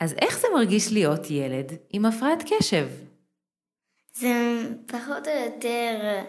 אז 0.00 0.14
איך 0.20 0.38
זה 0.38 0.46
מרגיש 0.54 0.92
להיות 0.92 1.30
ילד 1.30 1.72
עם 1.90 2.04
הפרעת 2.04 2.42
קשב? 2.42 2.88
זה 4.14 4.62
פחות 4.86 5.28
או 5.28 5.32
יותר 5.44 6.20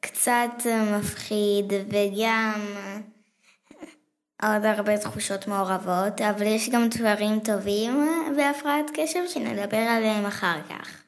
קצת 0.00 0.66
מפחיד 0.98 1.72
וגם 1.88 2.60
עוד 4.42 4.64
הרבה 4.64 4.98
תחושות 4.98 5.48
מעורבות, 5.48 6.20
אבל 6.20 6.46
יש 6.46 6.68
גם 6.68 6.88
דברים 6.88 7.40
טובים 7.40 8.08
בהפרעת 8.36 8.90
קשב 8.94 9.20
שנדבר 9.28 9.76
עליהם 9.76 10.26
אחר 10.26 10.58
כך. 10.68 11.02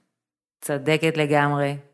צודקת 0.61 1.16
לגמרי. 1.16 1.88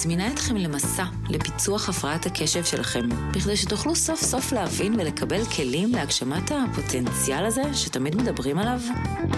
מזמינה 0.00 0.32
אתכם 0.32 0.56
למסע 0.56 1.04
לפיצוח 1.28 1.88
הפרעת 1.88 2.26
הקשב 2.26 2.64
שלכם, 2.64 3.08
בכדי 3.32 3.56
שתוכלו 3.56 3.96
סוף 3.96 4.20
סוף 4.20 4.52
להבין 4.52 4.94
ולקבל 4.94 5.44
כלים 5.44 5.92
להגשמת 5.92 6.52
הפוטנציאל 6.52 7.44
הזה 7.46 7.62
שתמיד 7.74 8.16
מדברים 8.16 8.58
עליו. 8.58 8.80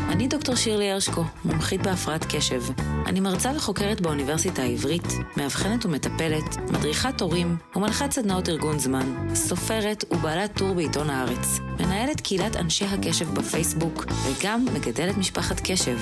אני 0.08 0.28
דוקטור 0.28 0.54
שירלי 0.54 0.90
הרשקו, 0.90 1.24
מומחית 1.44 1.82
בהפרעת 1.82 2.24
קשב. 2.28 2.62
אני 3.06 3.20
מרצה 3.20 3.52
וחוקרת 3.56 4.00
באוניברסיטה 4.00 4.62
העברית, 4.62 5.06
מאבחנת 5.36 5.86
ומטפלת, 5.86 6.56
מדריכת 6.70 7.20
הורים 7.20 7.56
ומנחת 7.76 8.12
סדנאות 8.12 8.48
ארגון 8.48 8.78
זמן, 8.78 9.34
סופרת 9.34 10.04
ובעלת 10.10 10.58
טור 10.58 10.74
בעיתון 10.74 11.10
הארץ, 11.10 11.58
מנהלת 11.80 12.20
קהילת 12.20 12.56
אנשי 12.56 12.84
הקשב 12.84 13.34
בפייסבוק 13.34 14.04
וגם 14.26 14.64
מגדלת 14.74 15.16
משפחת 15.16 15.60
קשב. 15.64 15.98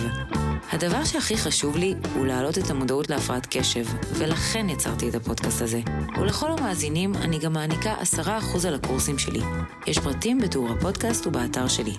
הדבר 0.73 1.05
שהכי 1.05 1.37
חשוב 1.37 1.77
לי 1.77 1.95
הוא 2.15 2.27
להעלות 2.27 2.59
את 2.59 2.71
המודעות 2.71 3.11
להפרעת 3.11 3.47
קשב, 3.51 3.85
ולכן 4.13 4.50
יצרתי 4.59 5.09
את 5.09 5.15
הפודקאסט 5.15 5.63
הזה. 5.63 5.81
ולכל 6.21 6.51
המאזינים 6.51 7.15
אני 7.15 7.39
גם 7.39 7.53
מעניקה 7.53 7.95
10% 7.95 8.69
על 8.69 8.75
הקורסים 8.75 9.19
שלי. 9.19 9.41
יש 9.87 9.99
פרטים 9.99 10.39
בתיאור 10.39 10.69
הפודקאסט 10.71 11.27
ובאתר 11.27 11.69
שלי. 11.69 11.93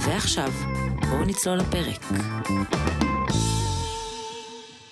ועכשיו, 0.00 0.50
בואו 1.10 1.24
נצלול 1.24 1.58
לפרק. 1.58 2.02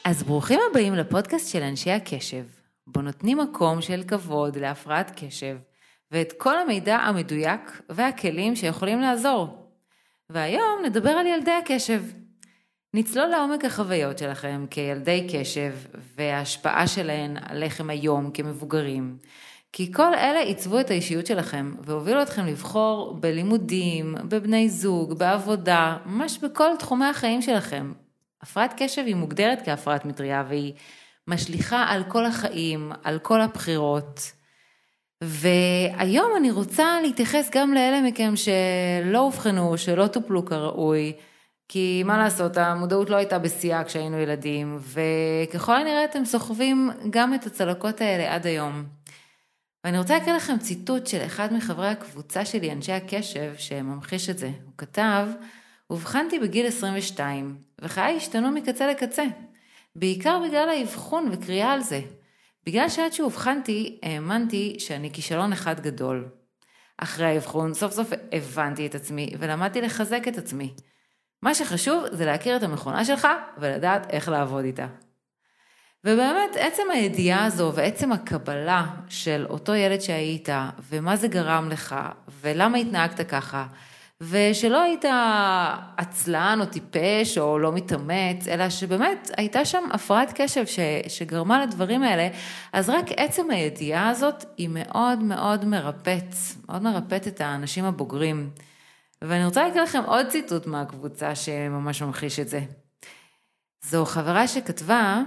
אז 0.04 0.22
ברוכים 0.22 0.60
הבאים 0.70 0.94
לפודקאסט 0.94 1.48
של 1.48 1.62
אנשי 1.62 1.90
הקשב, 1.90 2.44
בו 2.86 3.02
נותנים 3.02 3.38
מקום 3.38 3.80
של 3.80 4.02
כבוד 4.08 4.58
להפרעת 4.58 5.12
קשב, 5.24 5.56
ואת 6.10 6.32
כל 6.38 6.58
המידע 6.58 6.96
המדויק 6.96 7.82
והכלים 7.88 8.56
שיכולים 8.56 9.00
לעזור. 9.00 9.72
והיום 10.30 10.82
נדבר 10.84 11.10
על 11.10 11.26
ילדי 11.26 11.50
הקשב. 11.50 12.02
נצלול 12.94 13.26
לעומק 13.26 13.64
החוויות 13.64 14.18
שלכם 14.18 14.66
כילדי 14.70 15.26
קשב 15.32 15.74
וההשפעה 16.16 16.86
שלהן 16.86 17.36
עליכם 17.42 17.90
היום 17.90 18.30
כמבוגרים. 18.30 19.16
כי 19.72 19.92
כל 19.92 20.14
אלה 20.14 20.40
עיצבו 20.40 20.80
את 20.80 20.90
האישיות 20.90 21.26
שלכם 21.26 21.74
והובילו 21.80 22.22
אתכם 22.22 22.46
לבחור 22.46 23.16
בלימודים, 23.20 24.14
בבני 24.28 24.68
זוג, 24.68 25.18
בעבודה, 25.18 25.96
ממש 26.06 26.38
בכל 26.38 26.70
תחומי 26.78 27.06
החיים 27.06 27.42
שלכם. 27.42 27.92
הפרעת 28.42 28.74
קשב 28.76 29.02
היא 29.06 29.14
מוגדרת 29.14 29.64
כהפרעת 29.64 30.04
מטריה 30.04 30.44
והיא 30.48 30.72
משליכה 31.26 31.84
על 31.88 32.04
כל 32.08 32.26
החיים, 32.26 32.92
על 33.04 33.18
כל 33.18 33.40
הבחירות. 33.40 34.20
והיום 35.24 36.32
אני 36.36 36.50
רוצה 36.50 37.00
להתייחס 37.02 37.50
גם 37.54 37.74
לאלה 37.74 38.00
מכם 38.00 38.32
שלא 38.36 39.18
אובחנו, 39.18 39.78
שלא 39.78 40.06
טופלו 40.06 40.44
כראוי, 40.44 41.12
כי 41.68 42.02
מה 42.06 42.18
לעשות, 42.18 42.56
המודעות 42.56 43.10
לא 43.10 43.16
הייתה 43.16 43.38
בשיאה 43.38 43.84
כשהיינו 43.84 44.18
ילדים, 44.18 44.78
וככל 44.80 45.76
הנראה 45.76 46.04
אתם 46.04 46.24
סוחבים 46.24 46.90
גם 47.10 47.34
את 47.34 47.46
הצלקות 47.46 48.00
האלה 48.00 48.34
עד 48.34 48.46
היום. 48.46 48.84
ואני 49.84 49.98
רוצה 49.98 50.14
להקריא 50.14 50.34
לכם 50.34 50.58
ציטוט 50.58 51.06
של 51.06 51.26
אחד 51.26 51.52
מחברי 51.52 51.88
הקבוצה 51.88 52.44
שלי, 52.44 52.72
אנשי 52.72 52.92
הקשב, 52.92 53.52
שממחיש 53.58 54.30
את 54.30 54.38
זה. 54.38 54.50
הוא 54.64 54.72
כתב, 54.78 55.26
אובחנתי 55.90 56.38
בגיל 56.38 56.66
22, 56.66 57.56
וחיי 57.80 58.16
השתנו 58.16 58.50
מקצה 58.50 58.86
לקצה, 58.86 59.24
בעיקר 59.96 60.40
בגלל 60.48 60.68
האבחון 60.68 61.28
וקריאה 61.32 61.72
על 61.72 61.80
זה. 61.80 62.00
בגלל 62.66 62.88
שעד 62.88 63.12
שאובחנתי, 63.12 63.98
האמנתי 64.02 64.76
שאני 64.78 65.10
כישלון 65.12 65.52
אחד 65.52 65.80
גדול. 65.80 66.28
אחרי 66.98 67.26
האבחון, 67.26 67.74
סוף 67.74 67.92
סוף 67.92 68.10
הבנתי 68.32 68.86
את 68.86 68.94
עצמי, 68.94 69.34
ולמדתי 69.38 69.80
לחזק 69.80 70.28
את 70.28 70.38
עצמי. 70.38 70.74
מה 71.42 71.54
שחשוב 71.54 72.04
זה 72.10 72.26
להכיר 72.26 72.56
את 72.56 72.62
המכונה 72.62 73.04
שלך 73.04 73.28
ולדעת 73.58 74.06
איך 74.10 74.28
לעבוד 74.28 74.64
איתה. 74.64 74.86
ובאמת, 76.04 76.56
עצם 76.56 76.82
הידיעה 76.92 77.44
הזו 77.44 77.72
ועצם 77.74 78.12
הקבלה 78.12 78.86
של 79.08 79.46
אותו 79.50 79.74
ילד 79.74 80.00
שהיית, 80.00 80.48
ומה 80.90 81.16
זה 81.16 81.28
גרם 81.28 81.68
לך, 81.70 81.96
ולמה 82.40 82.78
התנהגת 82.78 83.28
ככה, 83.28 83.66
ושלא 84.20 84.82
היית 84.82 85.04
עצלן 85.96 86.58
או 86.60 86.66
טיפש 86.66 87.38
או 87.38 87.58
לא 87.58 87.72
מתאמץ, 87.72 88.48
אלא 88.48 88.70
שבאמת 88.70 89.30
הייתה 89.36 89.64
שם 89.64 89.84
הפרעת 89.92 90.32
קשב 90.34 90.66
ש, 90.66 90.78
שגרמה 91.08 91.62
לדברים 91.62 92.02
האלה, 92.02 92.28
אז 92.72 92.90
רק 92.90 93.04
עצם 93.16 93.50
הידיעה 93.50 94.08
הזאת 94.08 94.44
היא 94.56 94.68
מאוד 94.72 95.22
מאוד 95.22 95.64
מרפאת, 95.64 96.34
מאוד 96.68 96.82
מרפאת 96.82 97.28
את 97.28 97.40
האנשים 97.40 97.84
הבוגרים. 97.84 98.50
ואני 99.24 99.44
רוצה 99.44 99.64
להקריא 99.64 99.82
לכם 99.82 100.02
עוד 100.06 100.26
ציטוט 100.26 100.66
מהקבוצה 100.66 101.34
שממש 101.34 102.02
ממחיש 102.02 102.40
את 102.40 102.48
זה. 102.48 102.60
זו 103.84 104.04
חברה 104.04 104.48
שכתבה, 104.48 105.22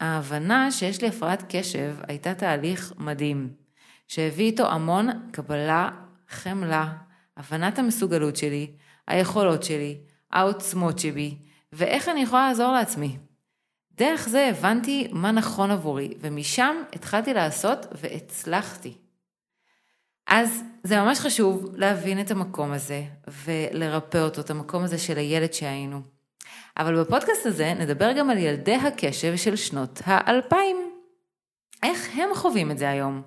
ההבנה 0.00 0.70
שיש 0.70 1.02
לי 1.02 1.08
הפרעת 1.08 1.44
קשב 1.48 1.96
הייתה 2.08 2.34
תהליך 2.34 2.92
מדהים, 2.98 3.52
שהביא 4.08 4.44
איתו 4.44 4.70
המון 4.70 5.08
קבלה, 5.32 5.90
חמלה, 6.28 6.92
הבנת 7.36 7.78
המסוגלות 7.78 8.36
שלי, 8.36 8.70
היכולות 9.08 9.62
שלי, 9.62 9.98
העוצמות 10.30 10.98
שבי, 10.98 11.38
ואיך 11.72 12.08
אני 12.08 12.22
יכולה 12.22 12.48
לעזור 12.48 12.72
לעצמי. 12.72 13.18
דרך 13.92 14.28
זה 14.28 14.48
הבנתי 14.48 15.08
מה 15.12 15.32
נכון 15.32 15.70
עבורי, 15.70 16.14
ומשם 16.20 16.76
התחלתי 16.92 17.34
לעשות 17.34 17.86
והצלחתי. 18.00 19.03
אז 20.36 20.62
זה 20.82 21.00
ממש 21.00 21.20
חשוב 21.20 21.74
להבין 21.76 22.20
את 22.20 22.30
המקום 22.30 22.72
הזה 22.72 23.02
ולרפא 23.44 24.18
אותו, 24.18 24.40
את 24.40 24.50
המקום 24.50 24.82
הזה 24.82 24.98
של 24.98 25.18
הילד 25.18 25.52
שהיינו. 25.52 26.00
אבל 26.78 27.00
בפודקאסט 27.00 27.46
הזה 27.46 27.74
נדבר 27.74 28.12
גם 28.12 28.30
על 28.30 28.38
ילדי 28.38 28.74
הקשב 28.74 29.36
של 29.36 29.56
שנות 29.56 30.00
האלפיים. 30.04 30.76
איך 31.82 32.08
הם 32.14 32.28
חווים 32.34 32.70
את 32.70 32.78
זה 32.78 32.90
היום? 32.90 33.22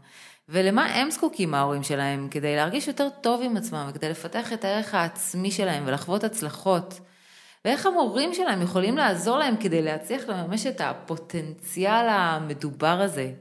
ולמה 0.50 0.86
הם 0.86 1.12
זקוקים 1.12 1.54
ההורים 1.54 1.84
שלהם 1.84 2.28
כדי 2.32 2.56
להרגיש 2.56 2.88
יותר 2.88 3.08
טוב 3.22 3.42
עם 3.44 3.58
עצמם 3.58 3.88
וכדי 3.90 4.10
לפתח 4.10 4.54
את 4.54 4.66
הערך 4.66 4.94
העצמי 4.94 5.52
שלהם 5.52 5.84
ולחוות 5.86 6.24
הצלחות? 6.24 7.00
ואיך 7.66 7.86
המורים 7.86 8.34
שלהם 8.34 8.62
יכולים 8.62 8.98
לעזור 8.98 9.38
להם 9.38 9.58
כדי 9.58 9.82
להצליח 9.82 10.24
לממש 10.28 10.68
את 10.68 10.82
הפוטנציאל 10.82 12.08
המדובר 12.10 13.02
הזה? 13.02 13.32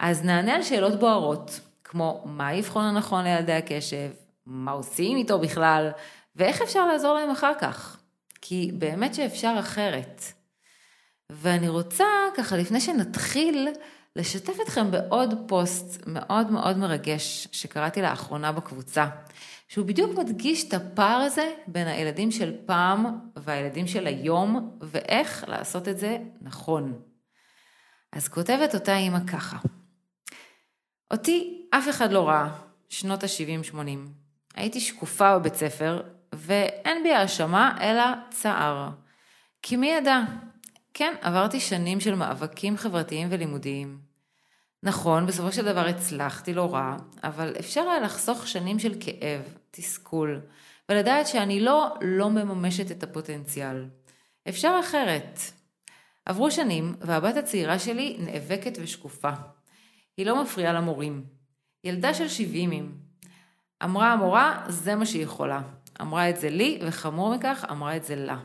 אז 0.00 0.24
נענה 0.24 0.54
על 0.54 0.62
שאלות 0.62 1.00
בוערות, 1.00 1.60
כמו 1.88 2.22
מה 2.24 2.48
האבחון 2.48 2.84
הנכון 2.84 3.24
לילדי 3.24 3.52
הקשב, 3.52 4.10
מה 4.46 4.70
עושים 4.70 5.16
איתו 5.16 5.38
בכלל, 5.38 5.90
ואיך 6.36 6.62
אפשר 6.62 6.86
לעזור 6.86 7.14
להם 7.14 7.30
אחר 7.30 7.52
כך. 7.60 7.96
כי 8.40 8.70
באמת 8.78 9.14
שאפשר 9.14 9.56
אחרת. 9.60 10.22
ואני 11.30 11.68
רוצה, 11.68 12.04
ככה, 12.36 12.56
לפני 12.56 12.80
שנתחיל, 12.80 13.68
לשתף 14.16 14.60
אתכם 14.62 14.90
בעוד 14.90 15.34
פוסט 15.48 16.02
מאוד 16.06 16.50
מאוד 16.50 16.78
מרגש 16.78 17.48
שקראתי 17.52 18.02
לאחרונה 18.02 18.52
בקבוצה, 18.52 19.06
שהוא 19.68 19.86
בדיוק 19.86 20.18
מדגיש 20.18 20.68
את 20.68 20.74
הפער 20.74 21.20
הזה 21.20 21.52
בין 21.66 21.86
הילדים 21.86 22.30
של 22.30 22.56
פעם 22.66 23.18
והילדים 23.36 23.86
של 23.86 24.06
היום, 24.06 24.78
ואיך 24.80 25.44
לעשות 25.48 25.88
את 25.88 25.98
זה 25.98 26.18
נכון. 26.40 27.00
אז 28.12 28.28
כותבת 28.28 28.74
אותה 28.74 28.96
אימא 28.96 29.26
ככה: 29.26 29.56
אותי 31.10 31.62
אף 31.70 31.88
אחד 31.88 32.12
לא 32.12 32.28
ראה, 32.28 32.48
שנות 32.88 33.24
ה-70-80. 33.24 33.76
הייתי 34.54 34.80
שקופה 34.80 35.38
בבית 35.38 35.54
ספר, 35.54 36.02
ואין 36.32 37.02
בי 37.02 37.12
האשמה 37.12 37.78
אלא 37.80 38.04
צער. 38.30 38.88
כי 39.62 39.76
מי 39.76 39.90
ידע? 39.90 40.20
כן, 40.94 41.14
עברתי 41.20 41.60
שנים 41.60 42.00
של 42.00 42.14
מאבקים 42.14 42.76
חברתיים 42.76 43.28
ולימודיים. 43.30 43.98
נכון, 44.82 45.26
בסופו 45.26 45.52
של 45.52 45.64
דבר 45.64 45.86
הצלחתי 45.86 46.54
לא 46.54 46.74
רע, 46.74 46.96
אבל 47.24 47.54
אפשר 47.58 47.80
היה 47.80 48.00
לחסוך 48.00 48.46
שנים 48.46 48.78
של 48.78 48.94
כאב, 49.00 49.42
תסכול, 49.70 50.40
ולדעת 50.88 51.26
שאני 51.26 51.60
לא 51.60 51.94
לא 52.00 52.30
מממשת 52.30 52.90
את 52.90 53.02
הפוטנציאל. 53.02 53.84
אפשר 54.48 54.80
אחרת. 54.80 55.40
עברו 56.24 56.50
שנים, 56.50 56.94
והבת 57.00 57.36
הצעירה 57.36 57.78
שלי 57.78 58.16
נאבקת 58.20 58.78
ושקופה. 58.82 59.30
היא 60.16 60.26
לא 60.26 60.42
מפריעה 60.42 60.72
למורים. 60.72 61.24
ילדה 61.84 62.14
של 62.14 62.28
שבעימים. 62.28 62.98
אמרה 63.84 64.12
המורה, 64.12 64.64
זה 64.68 64.94
מה 64.94 65.06
שהיא 65.06 65.22
יכולה. 65.22 65.62
אמרה 66.00 66.30
את 66.30 66.40
זה 66.40 66.50
לי, 66.50 66.80
וחמור 66.86 67.36
מכך, 67.36 67.64
אמרה 67.70 67.96
את 67.96 68.04
זה 68.04 68.16
לה. 68.16 68.38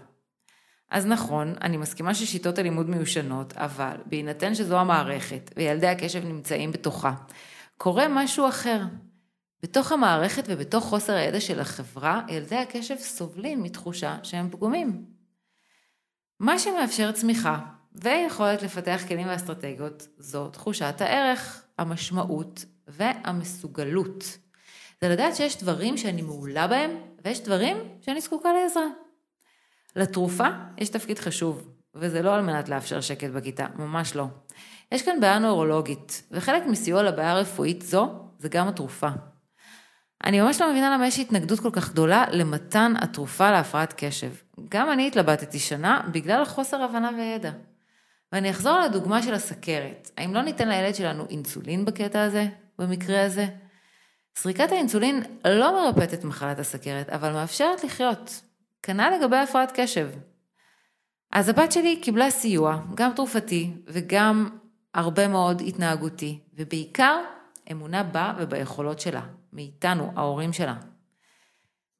אז 0.89 1.05
נכון, 1.05 1.55
אני 1.61 1.77
מסכימה 1.77 2.13
ששיטות 2.13 2.57
הלימוד 2.57 2.89
מיושנות, 2.89 3.53
אבל 3.53 3.95
בהינתן 4.05 4.55
שזו 4.55 4.79
המערכת, 4.79 5.51
וילדי 5.57 5.87
הקשב 5.87 6.25
נמצאים 6.25 6.71
בתוכה, 6.71 7.13
קורה 7.77 8.07
משהו 8.09 8.47
אחר. 8.47 8.81
בתוך 9.63 9.91
המערכת 9.91 10.43
ובתוך 10.47 10.83
חוסר 10.83 11.13
הידע 11.13 11.39
של 11.39 11.59
החברה, 11.59 12.21
ילדי 12.27 12.55
הקשב 12.55 12.97
סובלים 12.97 13.63
מתחושה 13.63 14.17
שהם 14.23 14.49
פגומים. 14.49 15.05
מה 16.39 16.59
שמאפשר 16.59 17.11
צמיחה 17.11 17.59
ויכולת 17.95 18.61
לפתח 18.61 19.01
כלים 19.07 19.27
ואסטרטגיות 19.27 20.07
זו 20.17 20.47
תחושת 20.47 21.01
הערך, 21.01 21.63
המשמעות 21.77 22.65
והמסוגלות. 22.87 24.37
זה 25.01 25.09
לדעת 25.09 25.35
שיש 25.35 25.57
דברים 25.57 25.97
שאני 25.97 26.21
מעולה 26.21 26.67
בהם 26.67 26.91
ויש 27.25 27.41
דברים 27.41 27.77
שאני 28.01 28.21
זקוקה 28.21 28.53
לעזרה. 28.53 28.87
לתרופה 29.95 30.47
יש 30.77 30.89
תפקיד 30.89 31.19
חשוב, 31.19 31.69
וזה 31.95 32.21
לא 32.21 32.35
על 32.35 32.41
מנת 32.41 32.69
לאפשר 32.69 33.01
שקט 33.01 33.29
בכיתה, 33.29 33.67
ממש 33.75 34.15
לא. 34.15 34.25
יש 34.91 35.01
כאן 35.01 35.19
בעיה 35.19 35.39
נוירולוגית, 35.39 36.23
וחלק 36.31 36.63
מסיוע 36.65 37.03
לבעיה 37.03 37.35
רפואית 37.35 37.81
זו 37.81 38.09
זה 38.39 38.49
גם 38.49 38.67
התרופה. 38.67 39.09
אני 40.23 40.41
ממש 40.41 40.61
לא 40.61 40.71
מבינה 40.71 40.93
למה 40.93 41.07
יש 41.07 41.19
התנגדות 41.19 41.59
כל 41.59 41.71
כך 41.71 41.89
גדולה 41.89 42.25
למתן 42.31 42.93
התרופה 43.01 43.51
להפרעת 43.51 43.93
קשב. 43.97 44.31
גם 44.69 44.91
אני 44.91 45.07
התלבטתי 45.07 45.59
שנה 45.59 46.01
בגלל 46.11 46.45
חוסר 46.45 46.81
הבנה 46.81 47.09
וידע. 47.17 47.51
ואני 48.31 48.49
אחזור 48.49 48.79
לדוגמה 48.79 49.23
של 49.23 49.33
הסכרת. 49.33 50.11
האם 50.17 50.33
לא 50.33 50.41
ניתן 50.41 50.69
לילד 50.69 50.95
שלנו 50.95 51.25
אינסולין 51.29 51.85
בקטע 51.85 52.23
הזה, 52.23 52.47
במקרה 52.79 53.25
הזה? 53.25 53.45
סריקת 54.35 54.71
האינסולין 54.71 55.23
לא 55.45 55.71
מרפאת 55.71 56.13
את 56.13 56.23
מחלת 56.23 56.59
הסכרת, 56.59 57.09
אבל 57.09 57.33
מאפשרת 57.33 57.83
לחיות. 57.83 58.41
כנ"ל 58.83 59.13
לגבי 59.19 59.37
הפרעת 59.37 59.71
קשב. 59.75 60.09
אז 61.31 61.49
הבת 61.49 61.71
שלי 61.71 61.99
קיבלה 62.01 62.31
סיוע, 62.31 62.79
גם 62.95 63.11
תרופתי 63.15 63.73
וגם 63.87 64.49
הרבה 64.93 65.27
מאוד 65.27 65.61
התנהגותי, 65.67 66.39
ובעיקר 66.53 67.21
אמונה 67.71 68.03
בה 68.03 68.33
וביכולות 68.37 68.99
שלה, 68.99 69.21
מאיתנו, 69.53 70.11
ההורים 70.15 70.53
שלה. 70.53 70.75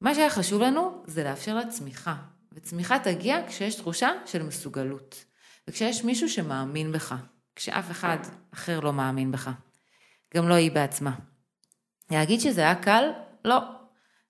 מה 0.00 0.14
שהיה 0.14 0.30
חשוב 0.30 0.62
לנו 0.62 1.02
זה 1.06 1.24
לאפשר 1.24 1.54
לה 1.54 1.66
צמיחה, 1.68 2.14
וצמיחה 2.52 2.98
תגיע 2.98 3.46
כשיש 3.48 3.74
תחושה 3.74 4.10
של 4.26 4.42
מסוגלות, 4.42 5.24
וכשיש 5.68 6.04
מישהו 6.04 6.28
שמאמין 6.28 6.92
בך, 6.92 7.14
כשאף 7.56 7.90
אחד 7.90 8.16
אחר 8.54 8.80
לא 8.80 8.92
מאמין 8.92 9.32
בך. 9.32 9.50
גם 10.34 10.48
לא 10.48 10.54
היא 10.54 10.72
בעצמה. 10.72 11.12
להגיד 12.10 12.40
שזה 12.40 12.60
היה 12.60 12.74
קל? 12.74 13.10
לא. 13.44 13.58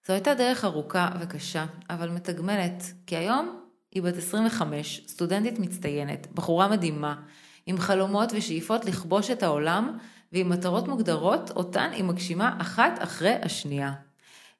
זו 0.06 0.12
הייתה 0.12 0.34
דרך 0.34 0.64
ארוכה 0.64 1.08
וקשה, 1.20 1.66
אבל 1.90 2.10
מתגמלת, 2.10 2.82
כי 3.06 3.16
היום 3.16 3.60
היא 3.92 4.02
בת 4.02 4.16
25, 4.16 5.02
סטודנטית 5.06 5.58
מצטיינת, 5.58 6.26
בחורה 6.34 6.68
מדהימה, 6.68 7.14
עם 7.66 7.78
חלומות 7.78 8.32
ושאיפות 8.32 8.84
לכבוש 8.84 9.30
את 9.30 9.42
העולם, 9.42 9.98
ועם 10.32 10.48
מטרות 10.48 10.88
מוגדרות, 10.88 11.50
אותן 11.50 11.90
היא 11.92 12.04
מגשימה 12.04 12.56
אחת 12.60 12.92
אחרי 12.98 13.34
השנייה. 13.42 13.92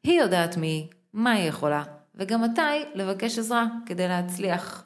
היא 0.04 0.20
יודעת 0.20 0.56
מי, 0.56 0.90
מה 1.12 1.30
היא 1.30 1.48
יכולה, 1.48 1.82
וגם 2.14 2.42
מתי 2.42 2.84
לבקש 2.94 3.38
עזרה 3.38 3.66
כדי 3.86 4.08
להצליח. 4.08 4.84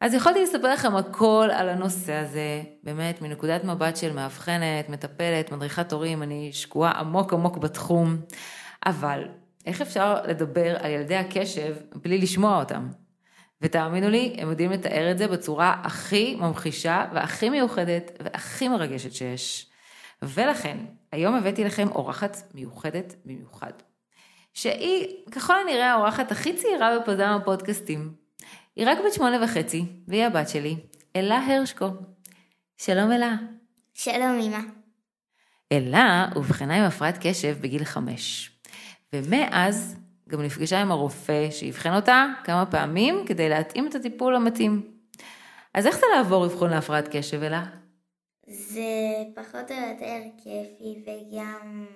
אז 0.00 0.14
יכולתי 0.14 0.42
לספר 0.42 0.72
לכם 0.72 0.96
הכל 0.96 1.48
על 1.52 1.68
הנושא 1.68 2.14
הזה, 2.14 2.62
באמת, 2.82 3.22
מנקודת 3.22 3.64
מבט 3.64 3.96
של 3.96 4.12
מאבחנת, 4.12 4.88
מטפלת, 4.88 5.52
מדריכת 5.52 5.92
הורים, 5.92 6.22
אני 6.22 6.52
שקועה 6.52 6.90
עמוק 6.90 7.32
עמוק 7.32 7.58
בתחום, 7.58 8.16
אבל 8.86 9.28
איך 9.66 9.80
אפשר 9.80 10.22
לדבר 10.24 10.76
על 10.78 10.90
ילדי 10.90 11.16
הקשב 11.16 11.76
בלי 12.02 12.18
לשמוע 12.18 12.58
אותם? 12.58 12.88
ותאמינו 13.62 14.08
לי, 14.08 14.36
הם 14.38 14.50
יודעים 14.50 14.70
לתאר 14.70 15.10
את 15.10 15.18
זה 15.18 15.28
בצורה 15.28 15.76
הכי 15.84 16.34
ממחישה 16.34 17.04
והכי 17.14 17.50
מיוחדת 17.50 18.10
והכי 18.24 18.68
מרגשת 18.68 19.12
שיש. 19.12 19.70
ולכן, 20.22 20.78
היום 21.12 21.34
הבאתי 21.34 21.64
לכם 21.64 21.88
אורחת 21.88 22.36
מיוחדת 22.54 23.14
במיוחד. 23.24 23.72
שהיא 24.54 25.06
ככל 25.32 25.54
הנראה 25.60 25.92
האורחת 25.92 26.32
הכי 26.32 26.56
צעירה 26.56 26.98
בפזם 26.98 27.38
הפודקאסטים. 27.40 28.25
היא 28.76 28.86
רק 28.88 28.98
בת 29.06 29.12
שמונה 29.12 29.44
וחצי, 29.44 29.84
והיא 30.08 30.24
הבת 30.24 30.48
שלי, 30.48 30.76
אלה 31.16 31.38
הרשקו. 31.46 31.86
שלום 32.78 33.12
אלה. 33.12 33.34
שלום 33.94 34.40
אמא. 34.40 34.58
אלה 35.72 36.28
אובחנה 36.36 36.76
עם 36.76 36.82
הפרעת 36.82 37.18
קשב 37.20 37.56
בגיל 37.60 37.84
חמש. 37.84 38.50
ומאז 39.12 39.96
גם 40.28 40.42
נפגשה 40.42 40.80
עם 40.80 40.90
הרופא 40.90 41.50
שאבחן 41.50 41.94
אותה 41.94 42.26
כמה 42.44 42.66
פעמים 42.66 43.24
כדי 43.26 43.48
להתאים 43.48 43.86
את 43.86 43.94
הטיפול 43.94 44.36
המתאים. 44.36 44.90
אז 45.74 45.86
איך 45.86 45.96
זה 45.96 46.06
לעבור 46.16 46.46
אבחון 46.46 46.70
להפרעת 46.70 47.08
קשב 47.16 47.42
אלה? 47.42 47.64
זה 48.46 48.82
פחות 49.34 49.70
או 49.70 49.76
יותר 49.76 50.22
כיפי 50.36 51.02
וגם 51.02 51.86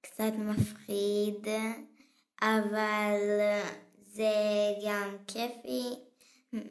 קצת 0.00 0.32
מפחיד, 0.38 1.48
אבל 2.42 3.16
זה 4.12 4.32
גם 4.86 5.16
כיפי 5.26 6.05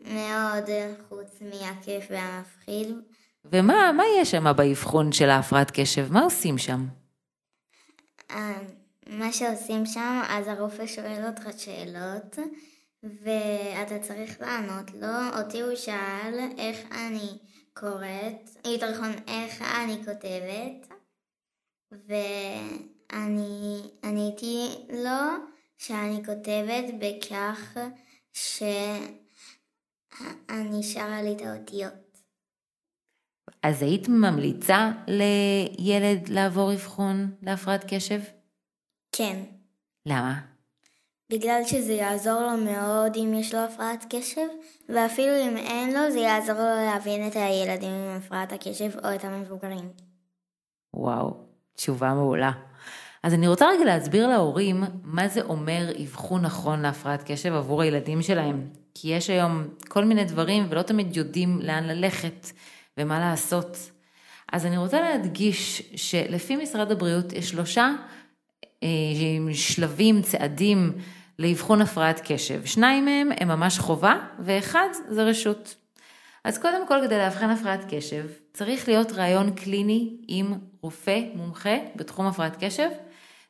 מאוד 0.05 0.69
חוץ 1.09 1.41
מהכיף 1.41 2.05
והמפחיד. 2.09 2.87
ומה 3.45 3.91
מה 3.91 4.03
יש 4.21 4.31
שם 4.31 4.53
באבחון 4.57 5.11
של 5.11 5.29
ההפרעת 5.29 5.71
קשב? 5.73 6.11
מה 6.11 6.21
עושים 6.21 6.57
שם? 6.57 6.85
אה, 8.31 8.61
מה 9.07 9.31
שעושים 9.31 9.85
שם, 9.85 10.21
אז 10.29 10.47
הרופא 10.47 10.87
שואל 10.87 11.23
אותך 11.27 11.49
שאלות, 11.57 12.37
ואתה 13.03 13.99
צריך 13.99 14.41
לענות 14.41 14.91
לו. 14.93 15.39
אותי 15.39 15.61
הוא 15.61 15.75
שאל 15.75 16.39
איך 16.57 16.79
אני 16.91 17.37
קוראת, 17.73 18.49
יותר 18.65 18.91
נכון 18.91 19.11
איך 19.27 19.61
אני 19.61 19.97
כותבת, 20.05 20.93
ואני 21.91 23.81
עניתי 24.03 24.67
לו 24.89 25.45
שאני 25.77 26.25
כותבת 26.25 26.85
בכך 26.99 27.77
שאני 28.33 29.24
שרה 30.81 31.21
לי 31.21 31.35
את 31.35 31.41
האותיות. 31.41 31.93
אז 33.63 33.81
היית 33.81 34.07
ממליצה 34.07 34.91
לילד 35.07 36.29
לעבור 36.29 36.73
אבחון 36.73 37.31
להפרעת 37.41 37.85
קשב? 37.87 38.21
כן. 39.11 39.43
למה? 40.05 40.39
בגלל 41.31 41.61
שזה 41.65 41.93
יעזור 41.93 42.41
לו 42.41 42.57
מאוד 42.57 43.15
אם 43.15 43.33
יש 43.33 43.53
לו 43.53 43.59
הפרעת 43.59 44.05
קשב, 44.09 44.47
ואפילו 44.89 45.33
אם 45.47 45.57
אין 45.57 45.93
לו, 45.93 46.11
זה 46.11 46.19
יעזור 46.19 46.55
לו 46.55 46.85
להבין 46.85 47.27
את 47.27 47.35
הילדים 47.35 47.91
עם 47.91 48.17
הפרעת 48.17 48.53
הקשב 48.53 48.99
או 49.03 49.15
את 49.15 49.23
המבוגרים. 49.23 49.89
וואו, 50.95 51.33
תשובה 51.75 52.13
מעולה. 52.13 52.51
אז 53.23 53.33
אני 53.33 53.47
רוצה 53.47 53.65
רגע 53.69 53.85
להסביר 53.85 54.27
להורים 54.27 54.83
מה 55.03 55.27
זה 55.27 55.41
אומר 55.41 55.91
אבחון 56.03 56.41
נכון 56.41 56.81
להפרעת 56.81 57.23
קשב 57.31 57.53
עבור 57.53 57.81
הילדים 57.81 58.21
שלהם. 58.21 58.69
כי 58.95 59.07
יש 59.07 59.29
היום 59.29 59.63
כל 59.87 60.05
מיני 60.05 60.25
דברים 60.25 60.65
ולא 60.69 60.81
תמיד 60.81 61.17
יודעים 61.17 61.59
לאן 61.61 61.83
ללכת 61.83 62.51
ומה 62.97 63.19
לעשות. 63.19 63.91
אז 64.51 64.65
אני 64.65 64.77
רוצה 64.77 65.01
להדגיש 65.01 65.81
שלפי 65.95 66.55
משרד 66.55 66.91
הבריאות 66.91 67.33
יש 67.33 67.49
שלושה 67.49 67.91
אה, 68.83 68.89
שלבים, 69.53 70.21
צעדים 70.21 70.91
לאבחון 71.39 71.81
הפרעת 71.81 72.21
קשב. 72.23 72.65
שניים 72.65 73.05
מהם 73.05 73.29
הם 73.39 73.47
ממש 73.47 73.79
חובה, 73.79 74.19
ואחד 74.39 74.87
זה 75.09 75.23
רשות. 75.23 75.75
אז 76.43 76.57
קודם 76.57 76.87
כל, 76.87 76.99
כדי 77.03 77.17
לאבחן 77.17 77.49
הפרעת 77.49 77.85
קשב, 77.89 78.25
צריך 78.53 78.87
להיות 78.87 79.11
ראיון 79.11 79.51
קליני 79.55 80.17
עם 80.27 80.53
רופא 80.81 81.19
מומחה 81.35 81.77
בתחום 81.95 82.27
הפרעת 82.27 82.63
קשב. 82.63 82.89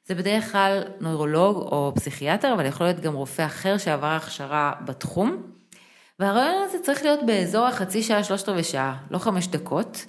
זה 0.07 0.15
בדרך 0.15 0.51
כלל 0.51 0.83
נוירולוג 0.99 1.57
או 1.57 1.91
פסיכיאטר, 1.95 2.53
אבל 2.53 2.65
יכול 2.65 2.87
להיות 2.87 2.99
גם 2.99 3.13
רופא 3.13 3.45
אחר 3.45 3.77
שעבר 3.77 4.07
הכשרה 4.07 4.73
בתחום. 4.85 5.41
והרעיון 6.19 6.63
הזה 6.65 6.77
צריך 6.83 7.03
להיות 7.03 7.19
באזור 7.25 7.65
החצי 7.65 8.03
שעה, 8.03 8.23
שלושת 8.23 8.49
רבעי 8.49 8.63
שעה, 8.63 8.97
לא 9.11 9.17
חמש 9.17 9.47
דקות. 9.47 10.05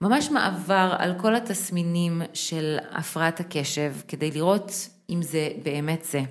ממש 0.00 0.30
מעבר 0.30 0.94
על 0.98 1.14
כל 1.16 1.34
התסמינים 1.34 2.22
של 2.34 2.78
הפרעת 2.92 3.40
הקשב, 3.40 3.92
כדי 4.08 4.30
לראות 4.30 4.88
אם 5.10 5.22
זה 5.22 5.48
באמת 5.62 6.04
זה. 6.04 6.22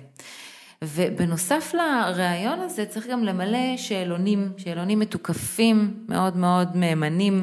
ובנוסף 0.84 1.74
לראיון 1.74 2.60
הזה 2.60 2.86
צריך 2.86 3.06
גם 3.06 3.24
למלא 3.24 3.76
שאלונים, 3.76 4.52
שאלונים 4.56 4.98
מתוקפים, 4.98 6.04
מאוד 6.08 6.36
מאוד 6.36 6.76
מהימנים, 6.76 7.42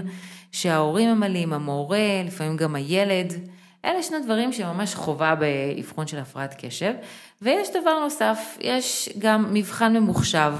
שההורים 0.51 1.09
ממלאים, 1.09 1.53
המורה, 1.53 2.21
לפעמים 2.25 2.57
גם 2.57 2.75
הילד. 2.75 3.33
אלה 3.85 4.03
שני 4.03 4.17
דברים 4.23 4.53
שממש 4.53 4.95
חובה 4.95 5.35
באבחון 5.35 6.07
של 6.07 6.17
הפרעת 6.17 6.55
קשב. 6.65 6.93
ויש 7.41 7.69
דבר 7.69 7.99
נוסף, 7.99 8.57
יש 8.61 9.09
גם 9.19 9.53
מבחן 9.53 9.93
ממוחשב. 9.97 10.53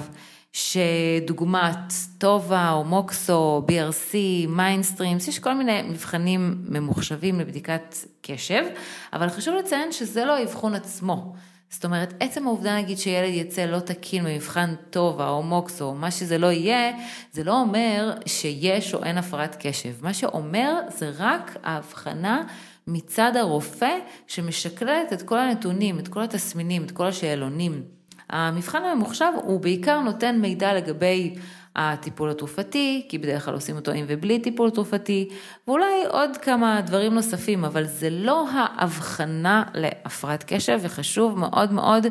שדוגמת 0.55 1.93
טובה 2.17 2.71
או 2.71 2.83
MOXO, 2.83 3.65
BRC, 3.67 4.15
מיינסטרימס, 4.49 5.27
יש 5.27 5.39
כל 5.39 5.53
מיני 5.53 5.81
מבחנים 5.81 6.55
ממוחשבים 6.69 7.39
לבדיקת 7.39 7.95
קשב, 8.21 8.65
אבל 9.13 9.29
חשוב 9.29 9.55
לציין 9.55 9.91
שזה 9.91 10.25
לא 10.25 10.37
האבחון 10.37 10.75
עצמו. 10.75 11.33
זאת 11.69 11.85
אומרת, 11.85 12.13
עצם 12.19 12.47
העובדה 12.47 12.77
נגיד 12.77 12.97
שילד 12.97 13.33
יצא 13.33 13.65
לא 13.65 13.79
תקין 13.79 14.23
במבחן 14.23 14.75
טובה 14.89 15.29
או 15.29 15.43
MOXO, 15.43 15.85
או 15.85 15.95
מה 15.95 16.11
שזה 16.11 16.37
לא 16.37 16.51
יהיה, 16.51 16.91
זה 17.31 17.43
לא 17.43 17.61
אומר 17.61 18.13
שיש 18.25 18.93
או 18.93 19.03
אין 19.03 19.17
הפרעת 19.17 19.55
קשב. 19.59 19.93
מה 20.01 20.13
שאומר 20.13 20.79
זה 20.97 21.11
רק 21.17 21.57
ההבחנה 21.63 22.43
מצד 22.87 23.35
הרופא 23.35 23.97
שמשקללת 24.27 25.13
את 25.13 25.21
כל 25.21 25.39
הנתונים, 25.39 25.99
את 25.99 26.07
כל 26.07 26.21
התסמינים, 26.23 26.83
את 26.83 26.91
כל 26.91 27.07
השאלונים. 27.07 27.83
המבחן 28.29 28.83
הממוחשב 28.83 29.31
הוא 29.43 29.59
בעיקר 29.59 29.99
נותן 29.99 30.39
מידע 30.41 30.73
לגבי 30.73 31.35
הטיפול 31.75 32.29
התרופתי, 32.29 33.05
כי 33.09 33.17
בדרך 33.17 33.45
כלל 33.45 33.53
עושים 33.53 33.75
אותו 33.75 33.91
עם 33.91 34.05
ובלי 34.07 34.39
טיפול 34.39 34.69
תרופתי, 34.69 35.29
ואולי 35.67 36.05
עוד 36.09 36.37
כמה 36.37 36.81
דברים 36.81 37.13
נוספים, 37.13 37.65
אבל 37.65 37.85
זה 37.85 38.09
לא 38.09 38.49
ההבחנה 38.49 39.63
להפרעת 39.73 40.43
קשב, 40.47 40.79
וחשוב 40.81 41.39
מאוד 41.39 41.71
מאוד 41.71 42.07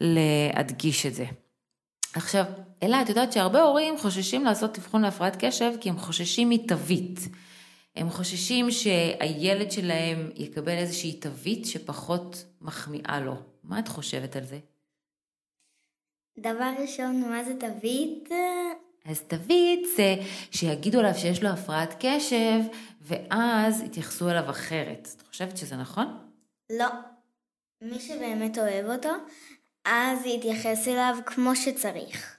להדגיש 0.00 1.06
את 1.06 1.14
זה. 1.14 1.24
עכשיו, 2.14 2.44
אלה, 2.82 3.02
את 3.02 3.08
יודעת 3.08 3.32
שהרבה 3.32 3.62
הורים 3.62 3.98
חוששים 3.98 4.44
לעשות 4.44 4.78
אבחון 4.78 5.02
להפרעת 5.02 5.36
קשב, 5.44 5.72
כי 5.80 5.88
הם 5.88 5.98
חוששים 5.98 6.50
מתווית. 6.50 7.28
הם 7.98 8.10
חוששים 8.10 8.70
שהילד 8.70 9.70
שלהם 9.70 10.30
יקבל 10.34 10.72
איזושהי 10.72 11.12
תווית 11.12 11.66
שפחות 11.66 12.44
מחמיאה 12.60 13.20
לו. 13.20 13.34
מה 13.62 13.78
את 13.78 13.88
חושבת 13.88 14.36
על 14.36 14.44
זה? 14.44 14.58
דבר 16.38 16.70
ראשון, 16.80 17.20
מה 17.20 17.44
זה 17.44 17.52
תווית? 17.60 18.28
אז 19.04 19.20
תווית 19.20 19.86
זה 19.96 20.14
שיגידו 20.50 20.98
עליו 20.98 21.14
שיש 21.14 21.42
לו 21.42 21.48
הפרעת 21.48 21.94
קשב, 22.00 22.60
ואז 23.00 23.80
יתייחסו 23.80 24.30
אליו 24.30 24.50
אחרת. 24.50 25.08
את 25.16 25.22
חושבת 25.22 25.56
שזה 25.56 25.76
נכון? 25.76 26.28
לא. 26.72 26.88
מי 27.82 28.00
שבאמת 28.00 28.58
אוהב 28.58 28.86
אותו, 28.86 29.12
אז 29.84 30.26
יתייחס 30.26 30.88
אליו 30.88 31.16
כמו 31.26 31.56
שצריך. 31.56 32.37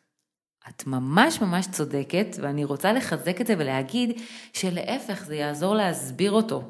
את 0.70 0.88
ממש 0.88 1.42
ממש 1.42 1.68
צודקת, 1.72 2.36
ואני 2.42 2.66
רוצה 2.66 2.94
לחזק 2.94 3.42
את 3.42 3.48
זה 3.48 3.56
ולהגיד 3.58 4.22
שלהפך 4.54 5.24
זה 5.25 5.36
יעזור 5.36 5.75
להסביר 5.75 6.32
אותו. 6.32 6.63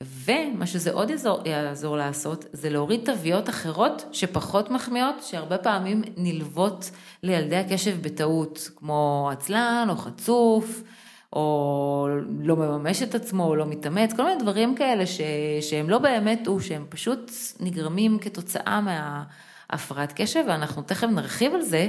ומה 0.00 0.66
שזה 0.66 0.92
עוד 0.92 1.10
יעזור, 1.10 1.40
יעזור 1.44 1.96
לעשות, 1.96 2.44
זה 2.52 2.70
להוריד 2.70 3.00
תוויות 3.04 3.48
אחרות 3.48 4.04
שפחות 4.12 4.70
מחמיאות, 4.70 5.22
שהרבה 5.22 5.58
פעמים 5.58 6.02
נלוות 6.16 6.90
לילדי 7.22 7.56
הקשב 7.56 8.02
בטעות, 8.02 8.70
כמו 8.76 9.28
עצלן 9.32 9.86
או 9.90 9.96
חצוף, 9.96 10.82
או 11.32 12.08
לא 12.40 12.56
מממש 12.56 13.02
את 13.02 13.14
עצמו, 13.14 13.44
או 13.44 13.56
לא 13.56 13.66
מתאמץ, 13.66 14.12
כל 14.12 14.24
מיני 14.24 14.42
דברים 14.42 14.74
כאלה 14.74 15.06
ש, 15.06 15.20
שהם 15.60 15.90
לא 15.90 15.98
באמת 15.98 16.46
הוא, 16.46 16.60
שהם 16.60 16.86
פשוט 16.88 17.32
נגרמים 17.60 18.18
כתוצאה 18.18 18.80
מהפרעת 18.80 20.12
קשב, 20.16 20.44
ואנחנו 20.48 20.82
תכף 20.82 21.08
נרחיב 21.08 21.54
על 21.54 21.62
זה. 21.62 21.88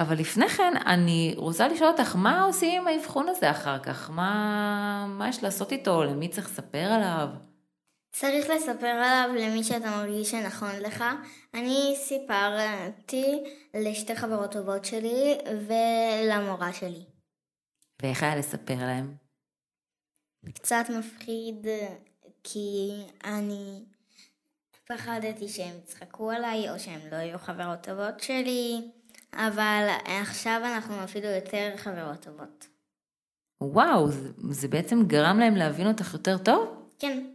אבל 0.00 0.18
לפני 0.18 0.48
כן, 0.48 0.72
אני 0.86 1.34
רוצה 1.36 1.68
לשאול 1.68 1.90
אותך, 1.90 2.16
מה 2.16 2.44
עושים 2.44 2.80
עם 2.80 2.88
האבחון 2.88 3.28
הזה 3.28 3.50
אחר 3.50 3.78
כך? 3.78 4.10
מה, 4.10 5.06
מה 5.08 5.28
יש 5.28 5.42
לעשות 5.42 5.72
איתו? 5.72 6.04
למי 6.04 6.28
צריך 6.28 6.46
לספר 6.46 6.78
עליו? 6.78 7.28
צריך 8.12 8.50
לספר 8.50 8.86
עליו 8.86 9.30
למי 9.34 9.64
שאתה 9.64 9.90
מרגיש 9.90 10.30
שנכון 10.30 10.76
לך. 10.80 11.04
אני 11.54 11.94
סיפרתי 11.96 13.44
לשתי 13.74 14.16
חברות 14.16 14.52
טובות 14.52 14.84
שלי 14.84 15.38
ולמורה 15.46 16.72
שלי. 16.72 17.04
ואיך 18.02 18.22
היה 18.22 18.36
לספר 18.36 18.76
להם? 18.76 19.14
קצת 20.54 20.84
מפחיד, 20.98 21.66
כי 22.44 22.90
אני 23.24 23.84
פחדתי 24.86 25.48
שהם 25.48 25.78
יצחקו 25.78 26.30
עליי, 26.30 26.70
או 26.70 26.78
שהם 26.78 27.00
לא 27.10 27.16
יהיו 27.16 27.38
חברות 27.38 27.82
טובות 27.82 28.20
שלי. 28.20 28.90
אבל 29.34 29.88
עכשיו 30.04 30.60
אנחנו 30.64 31.04
אפילו 31.04 31.26
יותר 31.26 31.72
חברות 31.76 32.22
טובות. 32.22 32.66
וואו, 33.60 34.08
זה, 34.08 34.28
זה 34.50 34.68
בעצם 34.68 35.06
גרם 35.06 35.38
להם 35.38 35.56
להבין 35.56 35.86
אותך 35.86 36.12
יותר 36.14 36.38
טוב? 36.38 36.88
כן. 36.98 37.26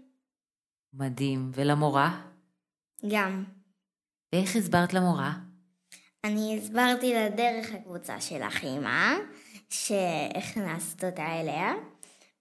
מדהים. 0.94 1.52
ולמורה? 1.54 2.22
גם. 3.10 3.44
ואיך 4.34 4.56
הסברת 4.56 4.94
למורה? 4.94 5.34
אני 6.24 6.58
הסברתי 6.58 7.14
לה 7.14 7.30
דרך 7.30 7.74
הקבוצה 7.74 8.22
של 8.22 8.42
אחימה, 8.48 9.16
שהכנסת 9.70 11.04
אותה 11.04 11.42
אליה, 11.42 11.74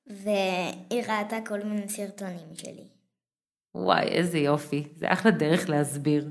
והיא 0.06 1.02
ראתה 1.08 1.37
כל 1.46 1.62
מיני 1.62 1.88
סרטונים 1.88 2.54
שלי. 2.54 2.88
וואי, 3.75 4.02
איזה 4.02 4.38
יופי. 4.38 4.88
זה 4.96 5.12
אחלה 5.12 5.30
דרך 5.30 5.68
להסביר. 5.68 6.28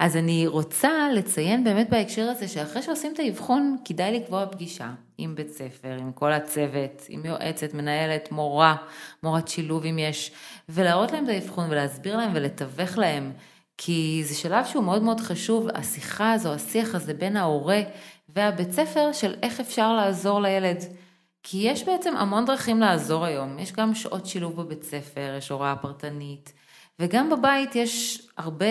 אז 0.00 0.16
אני 0.16 0.46
רוצה 0.46 0.90
לציין 1.14 1.64
באמת 1.64 1.90
בהקשר 1.90 2.22
הזה 2.22 2.48
שאחרי 2.48 2.82
שעושים 2.82 3.12
את 3.12 3.18
האבחון, 3.18 3.76
כדאי 3.84 4.20
לקבוע 4.20 4.46
פגישה 4.46 4.90
עם 5.18 5.34
בית 5.34 5.50
ספר, 5.50 5.96
עם 6.00 6.12
כל 6.12 6.32
הצוות, 6.32 7.02
עם 7.08 7.26
יועצת, 7.26 7.74
מנהלת, 7.74 8.32
מורה, 8.32 8.76
מורת 9.22 9.48
שילוב 9.48 9.84
אם 9.84 9.98
יש, 9.98 10.32
ולהראות 10.68 11.12
להם 11.12 11.24
את 11.24 11.28
האבחון 11.28 11.70
ולהסביר 11.70 12.16
להם 12.16 12.30
ולתווך 12.34 12.98
להם, 12.98 13.32
כי 13.78 14.22
זה 14.24 14.34
שלב 14.34 14.64
שהוא 14.64 14.84
מאוד 14.84 15.02
מאוד 15.02 15.20
חשוב, 15.20 15.68
השיחה 15.74 16.32
הזו, 16.32 16.54
השיח 16.54 16.94
הזה 16.94 17.14
בין 17.14 17.36
ההורה 17.36 17.80
והבית 18.28 18.72
ספר 18.72 19.12
של 19.12 19.34
איך 19.42 19.60
אפשר 19.60 19.92
לעזור 19.92 20.42
לילד. 20.42 20.84
כי 21.42 21.58
יש 21.58 21.84
בעצם 21.84 22.16
המון 22.16 22.44
דרכים 22.44 22.80
לעזור 22.80 23.24
היום, 23.24 23.58
יש 23.58 23.72
גם 23.72 23.94
שעות 23.94 24.26
שילוב 24.26 24.62
בבית 24.62 24.82
ספר, 24.82 25.34
יש 25.38 25.48
הוראה 25.48 25.76
פרטנית. 25.76 26.52
וגם 27.00 27.30
בבית 27.30 27.76
יש 27.76 28.22
הרבה 28.36 28.66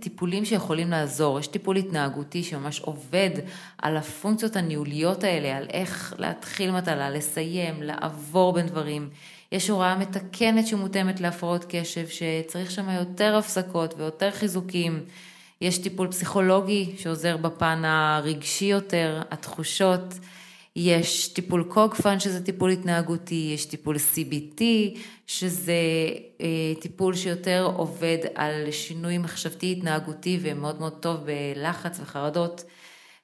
טיפולים 0.00 0.44
שיכולים 0.44 0.90
לעזור. 0.90 1.40
יש 1.40 1.46
טיפול 1.46 1.76
התנהגותי 1.76 2.42
שממש 2.42 2.80
עובד 2.80 3.30
על 3.78 3.96
הפונקציות 3.96 4.56
הניהוליות 4.56 5.24
האלה, 5.24 5.56
על 5.56 5.66
איך 5.70 6.14
להתחיל 6.18 6.70
מטלה, 6.70 7.10
לסיים, 7.10 7.82
לעבור 7.82 8.52
בין 8.52 8.66
דברים. 8.66 9.08
יש 9.52 9.70
הוראה 9.70 9.98
מתקנת 9.98 10.66
שמותאמת 10.66 11.20
להפרעות 11.20 11.64
קשב, 11.68 12.06
שצריך 12.08 12.70
שם 12.70 12.90
יותר 12.90 13.36
הפסקות 13.36 13.94
ויותר 13.98 14.30
חיזוקים. 14.30 15.00
יש 15.60 15.78
טיפול 15.78 16.08
פסיכולוגי 16.08 16.94
שעוזר 16.98 17.36
בפן 17.36 17.82
הרגשי 17.84 18.64
יותר, 18.64 19.22
התחושות. 19.30 20.14
יש 20.76 21.28
טיפול 21.28 21.64
קוגפן 21.68 22.20
שזה 22.20 22.44
טיפול 22.44 22.70
התנהגותי, 22.70 23.50
יש 23.54 23.64
טיפול 23.64 23.96
CBT 23.96 24.62
שזה 25.26 25.72
אה, 26.40 26.72
טיפול 26.80 27.14
שיותר 27.14 27.70
עובד 27.76 28.18
על 28.34 28.70
שינוי 28.70 29.18
מחשבתי 29.18 29.72
התנהגותי 29.72 30.38
ומאוד 30.42 30.80
מאוד 30.80 30.92
טוב 31.00 31.20
בלחץ 31.24 32.00
וחרדות. 32.00 32.64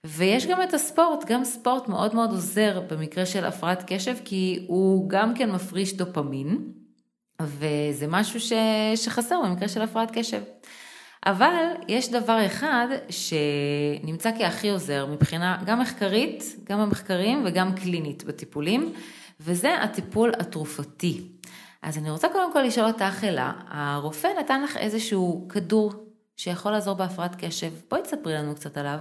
ויש 0.05 0.47
גם 0.47 0.63
את 0.63 0.75
הספורט, 0.75 1.25
גם 1.27 1.45
ספורט 1.45 1.89
מאוד 1.89 2.15
מאוד 2.15 2.31
עוזר 2.31 2.81
במקרה 2.91 3.27
של 3.27 3.45
הפרעת 3.45 3.85
קשב 3.87 4.17
כי 4.25 4.65
הוא 4.67 5.11
גם 5.11 5.35
כן 5.35 5.51
מפריש 5.51 5.97
דופמין 5.97 6.73
וזה 7.43 8.07
משהו 8.09 8.41
ש... 8.41 8.53
שחסר 8.97 9.41
במקרה 9.45 9.69
של 9.69 9.83
הפרעת 9.83 10.11
קשב. 10.13 10.43
אבל 11.27 11.65
יש 11.89 12.11
דבר 12.11 12.47
אחד 12.47 12.87
שנמצא 13.11 14.31
כהכי 14.39 14.71
עוזר 14.71 15.07
מבחינה 15.07 15.63
גם 15.67 15.81
מחקרית, 15.81 16.57
גם 16.65 16.81
במחקרים 16.81 17.43
וגם 17.45 17.75
קלינית 17.75 18.25
בטיפולים, 18.25 18.93
וזה 19.41 19.83
הטיפול 19.83 20.33
התרופתי. 20.39 21.23
אז 21.83 21.99
אני 21.99 22.11
רוצה 22.11 22.29
קודם 22.29 22.53
כל 22.53 22.63
לשאול 22.63 22.87
אותך, 22.87 23.25
אלה, 23.25 23.53
הרופא 23.69 24.29
נתן 24.41 24.63
לך 24.63 24.77
איזשהו 24.77 25.47
כדור 25.49 25.93
שיכול 26.37 26.73
לעזור 26.73 26.95
בהפרעת 26.95 27.45
קשב, 27.45 27.73
בואי 27.89 28.03
תספרי 28.03 28.35
לנו 28.35 28.55
קצת 28.55 28.77
עליו. 28.77 28.99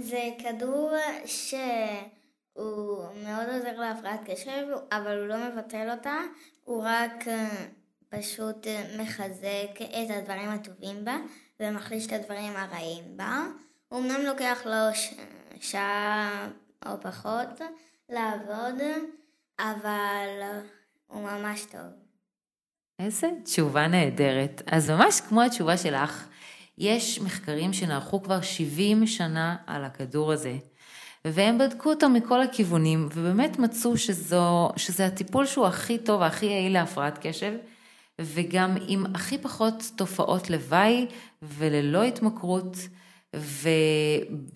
זה 0.00 0.20
כדור 0.38 0.92
שהוא 1.26 3.04
מאוד 3.24 3.48
עוזר 3.54 3.80
להפרעת 3.80 4.20
קשב, 4.24 4.66
אבל 4.92 5.18
הוא 5.18 5.26
לא 5.26 5.36
מבטל 5.48 5.90
אותה, 5.90 6.16
הוא 6.64 6.82
רק 6.84 7.28
אה, 7.28 7.66
פשוט 8.08 8.66
אה, 8.66 8.84
מחזק 8.98 9.82
את 9.82 10.10
הדברים 10.10 10.48
הטובים 10.48 11.04
בה, 11.04 11.16
ומחליש 11.60 12.06
את 12.06 12.12
הדברים 12.12 12.52
הרעים 12.56 13.16
בה. 13.16 13.46
הוא 13.88 14.00
אמנם 14.00 14.20
לוקח 14.20 14.58
לו 14.64 14.94
ש... 14.94 15.14
שעה 15.60 16.48
או 16.86 17.00
פחות 17.00 17.60
לעבוד, 18.08 18.82
אבל 19.60 20.40
הוא 21.06 21.22
ממש 21.22 21.64
טוב. 21.64 22.09
איזה 23.04 23.28
תשובה 23.44 23.88
נהדרת. 23.88 24.62
אז 24.66 24.90
ממש 24.90 25.20
כמו 25.28 25.42
התשובה 25.42 25.76
שלך, 25.76 26.26
יש 26.78 27.20
מחקרים 27.20 27.72
שנערכו 27.72 28.22
כבר 28.22 28.40
70 28.40 29.06
שנה 29.06 29.56
על 29.66 29.84
הכדור 29.84 30.32
הזה, 30.32 30.56
והם 31.24 31.58
בדקו 31.58 31.90
אותו 31.90 32.08
מכל 32.08 32.42
הכיוונים, 32.42 33.08
ובאמת 33.14 33.58
מצאו 33.58 33.96
שזו, 33.98 34.70
שזה 34.76 35.06
הטיפול 35.06 35.46
שהוא 35.46 35.66
הכי 35.66 35.98
טוב, 35.98 36.22
הכי 36.22 36.46
יעיל 36.46 36.72
להפרעת 36.72 37.18
קשב, 37.26 37.52
וגם 38.20 38.76
עם 38.88 39.06
הכי 39.14 39.38
פחות 39.38 39.90
תופעות 39.96 40.50
לוואי 40.50 41.06
וללא 41.42 42.02
התמכרות, 42.02 42.76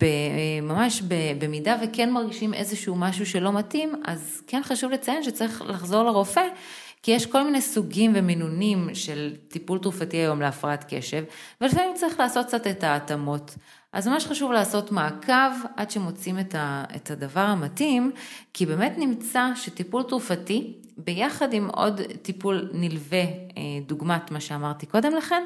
וממש 0.01 1.01
במידה 1.39 1.75
וכן 1.83 2.11
מרגישים 2.11 2.53
איזשהו 2.53 2.95
משהו 2.95 3.25
שלא 3.25 3.53
מתאים, 3.53 4.01
אז 4.05 4.41
כן 4.47 4.61
חשוב 4.63 4.91
לציין 4.91 5.23
שצריך 5.23 5.61
לחזור 5.67 6.03
לרופא, 6.03 6.43
כי 7.05 7.11
יש 7.11 7.25
כל 7.25 7.43
מיני 7.43 7.61
סוגים 7.61 8.11
ומינונים 8.15 8.89
של 8.93 9.35
טיפול 9.47 9.79
תרופתי 9.79 10.17
היום 10.17 10.41
להפרעת 10.41 10.85
קשב, 10.93 11.23
ולפעמים 11.61 11.95
צריך 11.95 12.19
לעשות 12.19 12.45
קצת 12.47 12.67
את 12.67 12.83
ההתאמות. 12.83 13.55
אז 13.93 14.07
ממש 14.07 14.25
חשוב 14.25 14.51
לעשות 14.51 14.91
מעקב 14.91 15.51
עד 15.75 15.91
שמוצאים 15.91 16.39
את, 16.39 16.55
ה, 16.55 16.83
את 16.95 17.11
הדבר 17.11 17.39
המתאים, 17.39 18.11
כי 18.53 18.65
באמת 18.65 18.97
נמצא 18.97 19.49
שטיפול 19.55 20.03
תרופתי, 20.03 20.73
ביחד 20.97 21.53
עם 21.53 21.69
עוד 21.69 22.01
טיפול 22.21 22.69
נלווה, 22.73 23.21
אה, 23.21 23.61
דוגמת 23.85 24.31
מה 24.31 24.39
שאמרתי 24.39 24.85
קודם 24.85 25.15
לכן, 25.15 25.43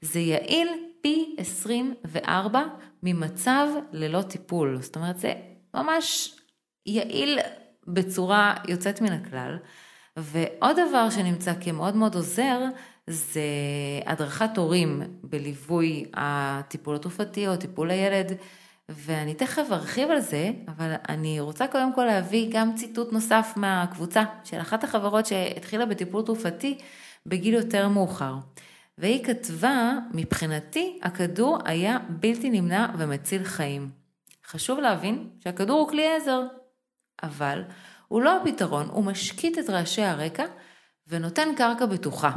זה 0.00 0.20
יעיל 0.20 0.68
פי 1.02 1.34
24 1.38 2.62
ממצב 3.02 3.66
ללא 3.92 4.22
טיפול. 4.22 4.78
זאת 4.80 4.96
אומרת, 4.96 5.18
זה 5.18 5.32
ממש 5.74 6.36
יעיל 6.86 7.38
בצורה 7.86 8.54
יוצאת 8.68 9.00
מן 9.00 9.12
הכלל. 9.12 9.56
ועוד 10.16 10.76
דבר 10.88 11.10
שנמצא 11.10 11.52
כמאוד 11.60 11.96
מאוד 11.96 12.14
עוזר, 12.14 12.60
זה 13.06 13.42
הדרכת 14.06 14.56
הורים 14.56 15.02
בליווי 15.22 16.04
הטיפול 16.14 16.96
התרופתי 16.96 17.48
או 17.48 17.56
טיפול 17.56 17.90
הילד, 17.90 18.32
ואני 18.88 19.34
תכף 19.34 19.66
ארחיב 19.72 20.10
על 20.10 20.20
זה, 20.20 20.50
אבל 20.68 20.94
אני 21.08 21.40
רוצה 21.40 21.66
קודם 21.66 21.94
כל 21.94 22.04
להביא 22.04 22.48
גם 22.52 22.74
ציטוט 22.74 23.12
נוסף 23.12 23.52
מהקבוצה 23.56 24.24
של 24.44 24.60
אחת 24.60 24.84
החברות 24.84 25.26
שהתחילה 25.26 25.86
בטיפול 25.86 26.22
תרופתי 26.24 26.78
בגיל 27.26 27.54
יותר 27.54 27.88
מאוחר. 27.88 28.34
והיא 28.98 29.24
כתבה, 29.24 29.92
מבחינתי 30.14 30.98
הכדור 31.02 31.58
היה 31.64 31.98
בלתי 32.08 32.50
נמנע 32.50 32.86
ומציל 32.98 33.44
חיים. 33.44 33.90
חשוב 34.46 34.78
להבין 34.78 35.28
שהכדור 35.44 35.80
הוא 35.80 35.88
כלי 35.88 36.16
עזר, 36.16 36.42
אבל 37.22 37.62
הוא 38.12 38.22
לא 38.22 38.36
הפתרון, 38.36 38.88
הוא 38.92 39.04
משקיט 39.04 39.58
את 39.58 39.70
רעשי 39.70 40.02
הרקע 40.02 40.44
ונותן 41.08 41.48
קרקע 41.56 41.86
בטוחה. 41.86 42.30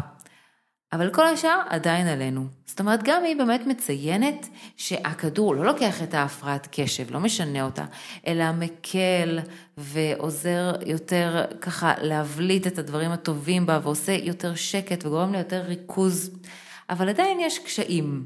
אבל 0.94 1.14
כל 1.14 1.28
השאר 1.28 1.62
עדיין 1.70 2.08
עלינו. 2.08 2.48
זאת 2.66 2.80
אומרת, 2.80 3.04
גם 3.04 3.24
היא 3.24 3.38
באמת 3.38 3.68
מציינת 3.68 4.48
שהכדור 4.78 5.56
לא 5.56 5.66
לוקח 5.66 6.04
את 6.04 6.14
ההפרעת 6.14 6.68
קשב, 6.72 7.12
לא 7.12 7.20
משנה 7.20 7.66
אותה, 7.66 7.86
אלא 8.28 8.52
מקל 8.52 9.40
ועוזר 9.78 10.76
יותר 10.86 11.46
ככה 11.62 11.94
להבליט 12.02 12.68
את 12.68 12.80
הדברים 12.80 13.12
הטובים 13.12 13.66
בה 13.66 13.80
ועושה 13.84 14.12
יותר 14.12 14.56
שקט 14.56 15.06
וגורם 15.06 15.34
ליותר 15.34 15.62
ריכוז. 15.62 16.40
אבל 16.90 17.10
עדיין 17.10 17.40
יש 17.40 17.60
קשיים. 17.60 18.26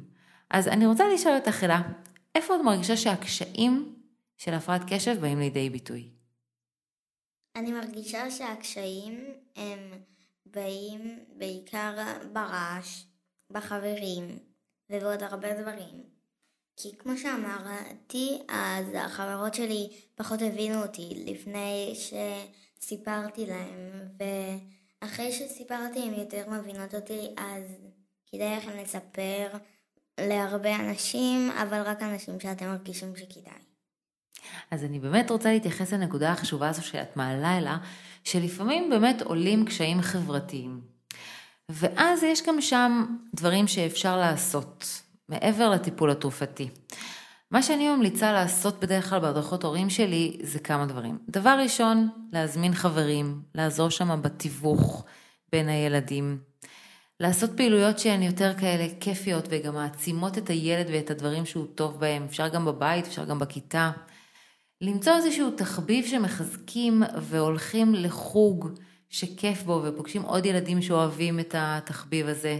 אז 0.50 0.68
אני 0.68 0.86
רוצה 0.86 1.04
לשאול 1.14 1.36
אותך, 1.36 1.64
אלה, 1.64 1.82
איפה 2.36 2.56
את 2.56 2.62
מרגישה 2.66 2.98
שהקשיים 2.98 3.94
של 4.38 4.54
הפרעת 4.54 4.82
קשב 4.94 5.22
באים 5.22 5.40
לידי 5.40 5.70
ביטוי? 5.70 6.19
אני 7.60 7.72
מרגישה 7.72 8.32
שהקשיים 8.32 9.34
הם 9.56 9.80
באים 10.46 11.20
בעיקר 11.38 11.94
ברעש, 12.34 13.04
בחברים 13.52 14.40
ובעוד 14.90 15.24
הרבה 15.24 15.62
דברים. 15.62 16.04
כי 16.78 16.98
כמו 16.98 17.18
שאמרתי, 17.18 18.42
אז 18.50 18.86
החברות 18.96 19.54
שלי 19.54 19.90
פחות 20.16 20.40
הבינו 20.42 20.82
אותי 20.82 21.24
לפני 21.26 21.96
שסיפרתי 22.80 23.46
להם, 23.46 24.08
ואחרי 25.02 25.32
שסיפרתי 25.32 26.00
הן 26.00 26.14
יותר 26.14 26.50
מבינות 26.50 26.96
אותי, 26.96 27.28
אז 27.38 27.64
כדאי 28.28 28.58
לכם 28.58 28.78
לספר 28.78 29.50
להרבה 30.20 30.76
אנשים, 30.76 31.52
אבל 31.52 31.82
רק 31.82 32.02
אנשים 32.04 32.40
שאתם 32.40 32.66
מרגישים 32.66 33.16
שכדאי. 33.16 33.69
אז 34.72 34.84
אני 34.84 35.00
באמת 35.00 35.32
רוצה 35.32 35.54
להתייחס 35.54 35.94
לנקודה 35.94 36.32
החשובה 36.32 36.70
הזו 36.70 36.84
שאת 36.84 37.18
מעלה 37.18 37.58
אליה, 37.58 37.78
שלפעמים 38.24 38.90
באמת 38.90 39.22
עולים 39.22 39.66
קשיים 39.66 40.02
חברתיים. 40.02 40.82
ואז 41.70 42.24
יש 42.24 42.44
גם 42.48 42.62
שם 42.62 43.06
דברים 43.36 43.68
שאפשר 43.68 44.18
לעשות, 44.18 45.02
מעבר 45.30 45.70
לטיפול 45.70 46.12
התרופתי. 46.12 46.70
מה 47.52 47.64
שאני 47.64 47.90
ממליצה 47.90 48.32
לעשות 48.32 48.80
בדרך 48.80 49.10
כלל 49.10 49.20
בהדרכות 49.20 49.64
הורים 49.64 49.90
שלי 49.90 50.38
זה 50.44 50.60
כמה 50.60 50.86
דברים. 50.86 51.18
דבר 51.30 51.60
ראשון, 51.64 52.10
להזמין 52.34 52.74
חברים, 52.74 53.42
לעזור 53.56 53.90
שם 53.90 54.20
בתיווך 54.22 55.06
בין 55.52 55.70
הילדים. 55.70 56.38
לעשות 57.20 57.50
פעילויות 57.58 58.00
שהן 58.00 58.24
יותר 58.24 58.54
כאלה 58.60 58.88
כיפיות 59.00 59.46
וגם 59.50 59.74
מעצימות 59.74 60.38
את 60.38 60.50
הילד 60.50 60.88
ואת 60.92 61.12
הדברים 61.12 61.46
שהוא 61.46 61.68
טוב 61.76 62.00
בהם. 62.00 62.26
אפשר 62.30 62.48
גם 62.48 62.66
בבית, 62.66 63.08
אפשר 63.08 63.26
גם 63.26 63.40
בכיתה. 63.40 63.92
למצוא 64.82 65.14
איזשהו 65.14 65.52
תחביב 65.52 66.06
שמחזקים 66.06 67.04
והולכים 67.22 67.96
לחוג 67.96 68.70
שכיף 69.10 69.64
בו 69.64 69.82
ופוגשים 69.84 70.22
עוד 70.22 70.46
ילדים 70.46 70.82
שאוהבים 70.82 71.40
את 71.40 71.56
התחביב 71.58 72.28
הזה. 72.28 72.60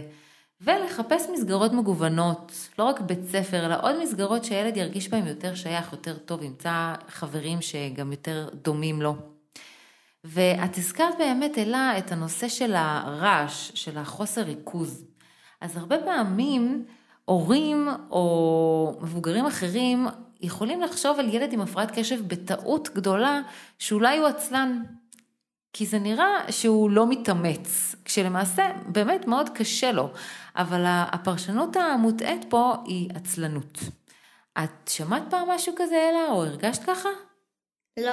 ולחפש 0.60 1.22
מסגרות 1.32 1.72
מגוונות, 1.72 2.68
לא 2.78 2.84
רק 2.84 3.00
בית 3.00 3.18
ספר, 3.28 3.66
אלא 3.66 3.74
עוד 3.82 4.02
מסגרות 4.02 4.44
שהילד 4.44 4.76
ירגיש 4.76 5.08
בהם 5.08 5.26
יותר 5.26 5.54
שייך, 5.54 5.92
יותר 5.92 6.18
טוב, 6.18 6.42
ימצא 6.42 6.94
חברים 7.08 7.60
שגם 7.60 8.10
יותר 8.10 8.48
דומים 8.62 9.02
לו. 9.02 9.16
ואת 10.24 10.78
הזכרת 10.78 11.14
באמת, 11.18 11.58
אלה, 11.58 11.98
את 11.98 12.12
הנושא 12.12 12.48
של 12.48 12.74
הרעש, 12.74 13.70
של 13.74 13.98
החוסר 13.98 14.42
ריכוז. 14.42 15.04
אז 15.60 15.76
הרבה 15.76 15.96
פעמים 15.98 16.84
הורים 17.24 17.88
או 18.10 18.98
מבוגרים 19.02 19.46
אחרים 19.46 20.06
יכולים 20.40 20.80
לחשוב 20.80 21.18
על 21.18 21.34
ילד 21.34 21.52
עם 21.52 21.60
הפרעת 21.60 21.98
קשב 21.98 22.28
בטעות 22.28 22.88
גדולה 22.94 23.40
שאולי 23.78 24.18
הוא 24.18 24.26
עצלן. 24.26 24.82
כי 25.72 25.86
זה 25.86 25.98
נראה 25.98 26.52
שהוא 26.52 26.90
לא 26.90 27.06
מתאמץ, 27.08 27.94
כשלמעשה 28.04 28.62
באמת 28.86 29.26
מאוד 29.26 29.48
קשה 29.48 29.92
לו, 29.92 30.10
אבל 30.56 30.84
הפרשנות 30.86 31.76
המוטעית 31.76 32.44
פה 32.48 32.74
היא 32.86 33.10
עצלנות. 33.14 33.78
את 34.58 34.88
שמעת 34.88 35.22
פעם 35.30 35.50
משהו 35.50 35.72
כזה, 35.76 36.08
אלה, 36.10 36.32
או 36.32 36.44
הרגשת 36.44 36.84
ככה? 36.84 37.08
לא. 38.00 38.12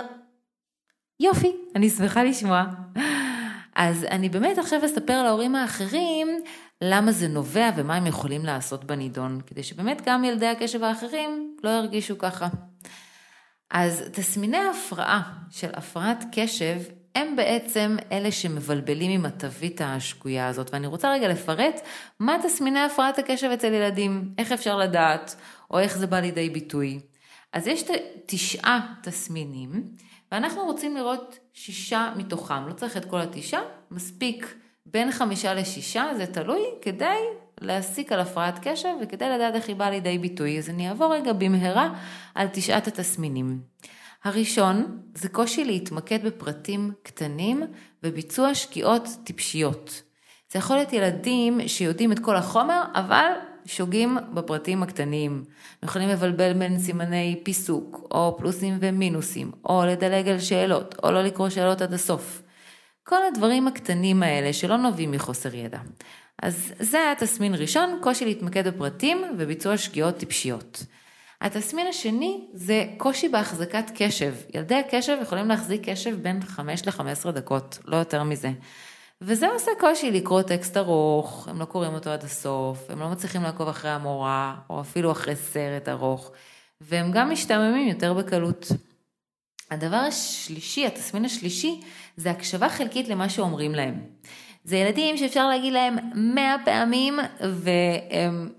יופי, 1.19 1.55
אני 1.75 1.89
שמחה 1.89 2.23
לשמוע. 2.23 2.63
אז 3.75 4.03
אני 4.03 4.29
באמת 4.29 4.57
עכשיו 4.57 4.85
אספר 4.85 5.23
להורים 5.23 5.55
האחרים 5.55 6.27
למה 6.81 7.11
זה 7.11 7.27
נובע 7.27 7.69
ומה 7.77 7.95
הם 7.95 8.07
יכולים 8.07 8.45
לעשות 8.45 8.83
בנידון, 8.83 9.41
כדי 9.47 9.63
שבאמת 9.63 10.01
גם 10.05 10.23
ילדי 10.23 10.47
הקשב 10.47 10.83
האחרים 10.83 11.57
לא 11.63 11.69
ירגישו 11.69 12.17
ככה. 12.17 12.47
אז 13.71 14.03
תסמיני 14.13 14.57
ההפרעה 14.57 15.33
של 15.49 15.69
הפרעת 15.73 16.23
קשב 16.31 16.81
הם 17.15 17.35
בעצם 17.35 17.97
אלה 18.11 18.31
שמבלבלים 18.31 19.11
עם 19.11 19.25
התווית 19.25 19.81
השגויה 19.83 20.47
הזאת, 20.47 20.73
ואני 20.73 20.87
רוצה 20.87 21.11
רגע 21.11 21.27
לפרט 21.27 21.81
מה 22.19 22.37
תסמיני 22.43 22.79
הפרעת 22.79 23.19
הקשב 23.19 23.47
אצל 23.47 23.73
ילדים, 23.73 24.33
איך 24.37 24.51
אפשר 24.51 24.77
לדעת, 24.77 25.35
או 25.71 25.79
איך 25.79 25.97
זה 25.97 26.07
בא 26.07 26.19
לידי 26.19 26.49
ביטוי. 26.49 26.99
אז 27.53 27.67
יש 27.67 27.83
תשעה 28.25 28.93
תסמינים, 29.03 29.83
ואנחנו 30.31 30.63
רוצים 30.65 30.95
לראות 30.95 31.39
שישה 31.53 32.13
מתוכם, 32.15 32.67
לא 32.67 32.73
צריך 32.73 32.97
את 32.97 33.05
כל 33.05 33.21
התשעה, 33.21 33.61
מספיק 33.91 34.55
בין 34.93 35.11
חמישה 35.11 35.53
לשישה, 35.53 36.05
זה 36.17 36.25
תלוי, 36.25 36.61
כדי 36.81 37.17
להסיק 37.61 38.11
על 38.11 38.19
הפרעת 38.19 38.59
קשב 38.61 38.89
וכדי 39.01 39.29
לדעת 39.29 39.55
איך 39.55 39.67
היא 39.67 39.75
באה 39.75 39.89
לידי 39.89 40.17
ביטוי. 40.17 40.57
אז 40.57 40.69
אני 40.69 40.89
אעבור 40.89 41.13
רגע 41.13 41.33
במהרה 41.33 41.89
על 42.35 42.47
תשעת 42.53 42.87
התסמינים. 42.87 43.59
הראשון 44.23 45.01
זה 45.15 45.29
קושי 45.29 45.65
להתמקד 45.65 46.25
בפרטים 46.25 46.91
קטנים 47.03 47.63
וביצוע 48.03 48.55
שגיאות 48.55 49.07
טיפשיות. 49.23 50.01
זה 50.51 50.59
יכול 50.59 50.75
להיות 50.75 50.93
ילדים 50.93 51.67
שיודעים 51.67 52.11
את 52.11 52.19
כל 52.19 52.35
החומר, 52.35 52.83
אבל 52.93 53.31
שוגים 53.65 54.17
בפרטים 54.33 54.83
הקטנים. 54.83 55.43
יכולים 55.83 56.09
לבלבל 56.09 56.53
בין 56.53 56.79
סימני 56.79 57.39
פיסוק, 57.43 58.07
או 58.11 58.35
פלוסים 58.37 58.77
ומינוסים, 58.79 59.51
או 59.65 59.85
לדלג 59.85 60.27
על 60.27 60.39
שאלות, 60.39 60.95
או 61.03 61.11
לא 61.11 61.23
לקרוא 61.23 61.49
שאלות 61.49 61.81
עד 61.81 61.93
הסוף. 61.93 62.41
כל 63.09 63.25
הדברים 63.31 63.67
הקטנים 63.67 64.23
האלה 64.23 64.53
שלא 64.53 64.77
נובעים 64.77 65.11
מחוסר 65.11 65.55
ידע. 65.55 65.79
אז 66.41 66.73
זה 66.79 66.97
היה 66.97 67.15
תסמין 67.15 67.55
ראשון, 67.55 67.99
קושי 68.01 68.25
להתמקד 68.25 68.67
בפרטים 68.67 69.23
וביצוע 69.37 69.77
שגיאות 69.77 70.17
טיפשיות. 70.17 70.83
התסמין 71.41 71.87
השני 71.87 72.47
זה 72.53 72.85
קושי 72.97 73.29
בהחזקת 73.29 73.91
קשב. 73.95 74.33
ילדי 74.53 74.75
הקשב 74.75 75.17
יכולים 75.21 75.47
להחזיק 75.47 75.89
קשב 75.89 76.17
בין 76.21 76.41
5 76.41 76.85
ל-15 76.87 77.31
דקות, 77.31 77.79
לא 77.85 77.97
יותר 77.97 78.23
מזה. 78.23 78.51
וזה 79.21 79.47
עושה 79.47 79.71
קושי 79.79 80.11
לקרוא 80.11 80.41
טקסט 80.41 80.77
ארוך, 80.77 81.47
הם 81.47 81.59
לא 81.59 81.65
קוראים 81.65 81.93
אותו 81.93 82.09
עד 82.09 82.23
הסוף, 82.23 82.89
הם 82.89 82.99
לא 82.99 83.09
מצליחים 83.09 83.43
לעקוב 83.43 83.67
אחרי 83.67 83.91
המורה, 83.91 84.55
או 84.69 84.81
אפילו 84.81 85.11
אחרי 85.11 85.35
סרט 85.35 85.89
ארוך, 85.89 86.31
והם 86.81 87.11
גם 87.11 87.31
משתעממים 87.31 87.87
יותר 87.87 88.13
בקלות. 88.13 88.71
הדבר 89.71 89.97
השלישי, 89.97 90.85
התסמין 90.85 91.25
השלישי, 91.25 91.81
זה 92.17 92.31
הקשבה 92.31 92.69
חלקית 92.69 93.07
למה 93.07 93.29
שאומרים 93.29 93.75
להם. 93.75 93.99
זה 94.63 94.77
ילדים 94.77 95.17
שאפשר 95.17 95.47
להגיד 95.47 95.73
להם 95.73 95.95
מאה 96.15 96.55
פעמים 96.65 97.19
והם 97.39 98.49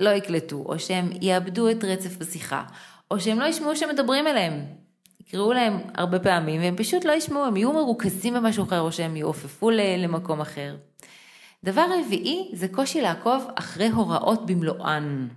לא 0.00 0.10
יקלטו, 0.10 0.64
או 0.66 0.78
שהם 0.78 1.10
יאבדו 1.20 1.70
את 1.70 1.84
רצף 1.84 2.16
בשיחה, 2.16 2.62
או 3.10 3.20
שהם 3.20 3.40
לא 3.40 3.44
ישמעו 3.44 3.76
שמדברים 3.76 4.26
אליהם. 4.26 4.64
יקראו 5.20 5.52
להם 5.52 5.78
הרבה 5.94 6.18
פעמים 6.18 6.60
והם 6.60 6.76
פשוט 6.76 7.04
לא 7.04 7.12
ישמעו, 7.12 7.44
הם 7.44 7.56
יהיו 7.56 7.72
מרוכזים 7.72 8.34
במשהו 8.34 8.64
אחר 8.64 8.80
או 8.80 8.92
שהם 8.92 9.16
יעופפו 9.16 9.70
למקום 9.70 10.40
אחר. 10.40 10.76
דבר 11.64 11.86
רביעי 11.98 12.50
זה 12.52 12.68
קושי 12.68 13.00
לעקוב 13.00 13.46
אחרי 13.54 13.88
הוראות 13.88 14.46
במלואן. 14.46 15.28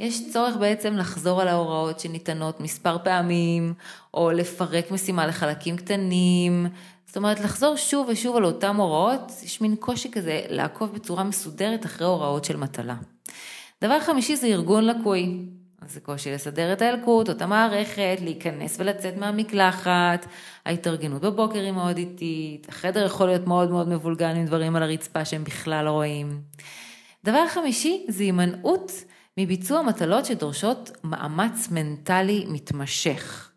יש 0.00 0.32
צורך 0.32 0.56
בעצם 0.56 0.96
לחזור 0.96 1.40
על 1.40 1.48
ההוראות 1.48 2.00
שניתנות 2.00 2.60
מספר 2.60 2.98
פעמים, 3.04 3.74
או 4.14 4.30
לפרק 4.30 4.90
משימה 4.90 5.26
לחלקים 5.26 5.76
קטנים, 5.76 6.66
זאת 7.06 7.16
אומרת 7.16 7.40
לחזור 7.40 7.76
שוב 7.76 8.08
ושוב 8.08 8.36
על 8.36 8.44
אותן 8.44 8.76
הוראות, 8.76 9.32
יש 9.42 9.60
מין 9.60 9.76
קושי 9.76 10.10
כזה 10.10 10.40
לעקוב 10.48 10.92
בצורה 10.94 11.24
מסודרת 11.24 11.86
אחרי 11.86 12.06
הוראות 12.06 12.44
של 12.44 12.56
מטלה. 12.56 12.94
דבר 13.82 14.00
חמישי 14.00 14.36
זה 14.36 14.46
ארגון 14.46 14.84
לקוי. 14.84 15.38
אז 15.82 15.92
זה 15.94 16.00
קושי 16.00 16.32
לסדר 16.32 16.72
את 16.72 16.82
האלקוט, 16.82 17.28
אותה 17.28 17.46
מערכת, 17.46 18.18
להיכנס 18.22 18.76
ולצאת 18.80 19.16
מהמקלחת, 19.16 20.26
ההתארגנות 20.66 21.22
בבוקר 21.22 21.58
היא 21.58 21.72
מאוד 21.72 21.96
איטית, 21.96 22.68
החדר 22.68 23.06
יכול 23.06 23.26
להיות 23.26 23.46
מאוד 23.46 23.70
מאוד 23.70 23.88
מבולגן 23.88 24.36
עם 24.36 24.46
דברים 24.46 24.76
על 24.76 24.82
הרצפה 24.82 25.24
שהם 25.24 25.44
בכלל 25.44 25.84
לא 25.84 25.90
רואים. 25.90 26.40
דבר 27.24 27.48
חמישי 27.48 28.06
זה 28.08 28.22
הימנעות 28.22 28.92
מביצוע 29.38 29.82
מטלות 29.82 30.24
שדורשות 30.24 30.90
מאמץ 31.04 31.68
מנטלי 31.70 32.44
מתמשך. 32.48 33.50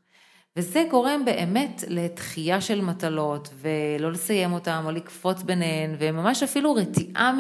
וזה 0.55 0.85
גורם 0.91 1.25
באמת 1.25 1.83
לתחייה 1.87 2.61
של 2.61 2.81
מטלות, 2.81 3.49
ולא 3.55 4.11
לסיים 4.11 4.53
אותן, 4.53 4.81
או 4.85 4.91
לקפוץ 4.91 5.41
ביניהן, 5.41 5.95
וממש 5.99 6.43
אפילו 6.43 6.73
רתיעה 6.73 7.33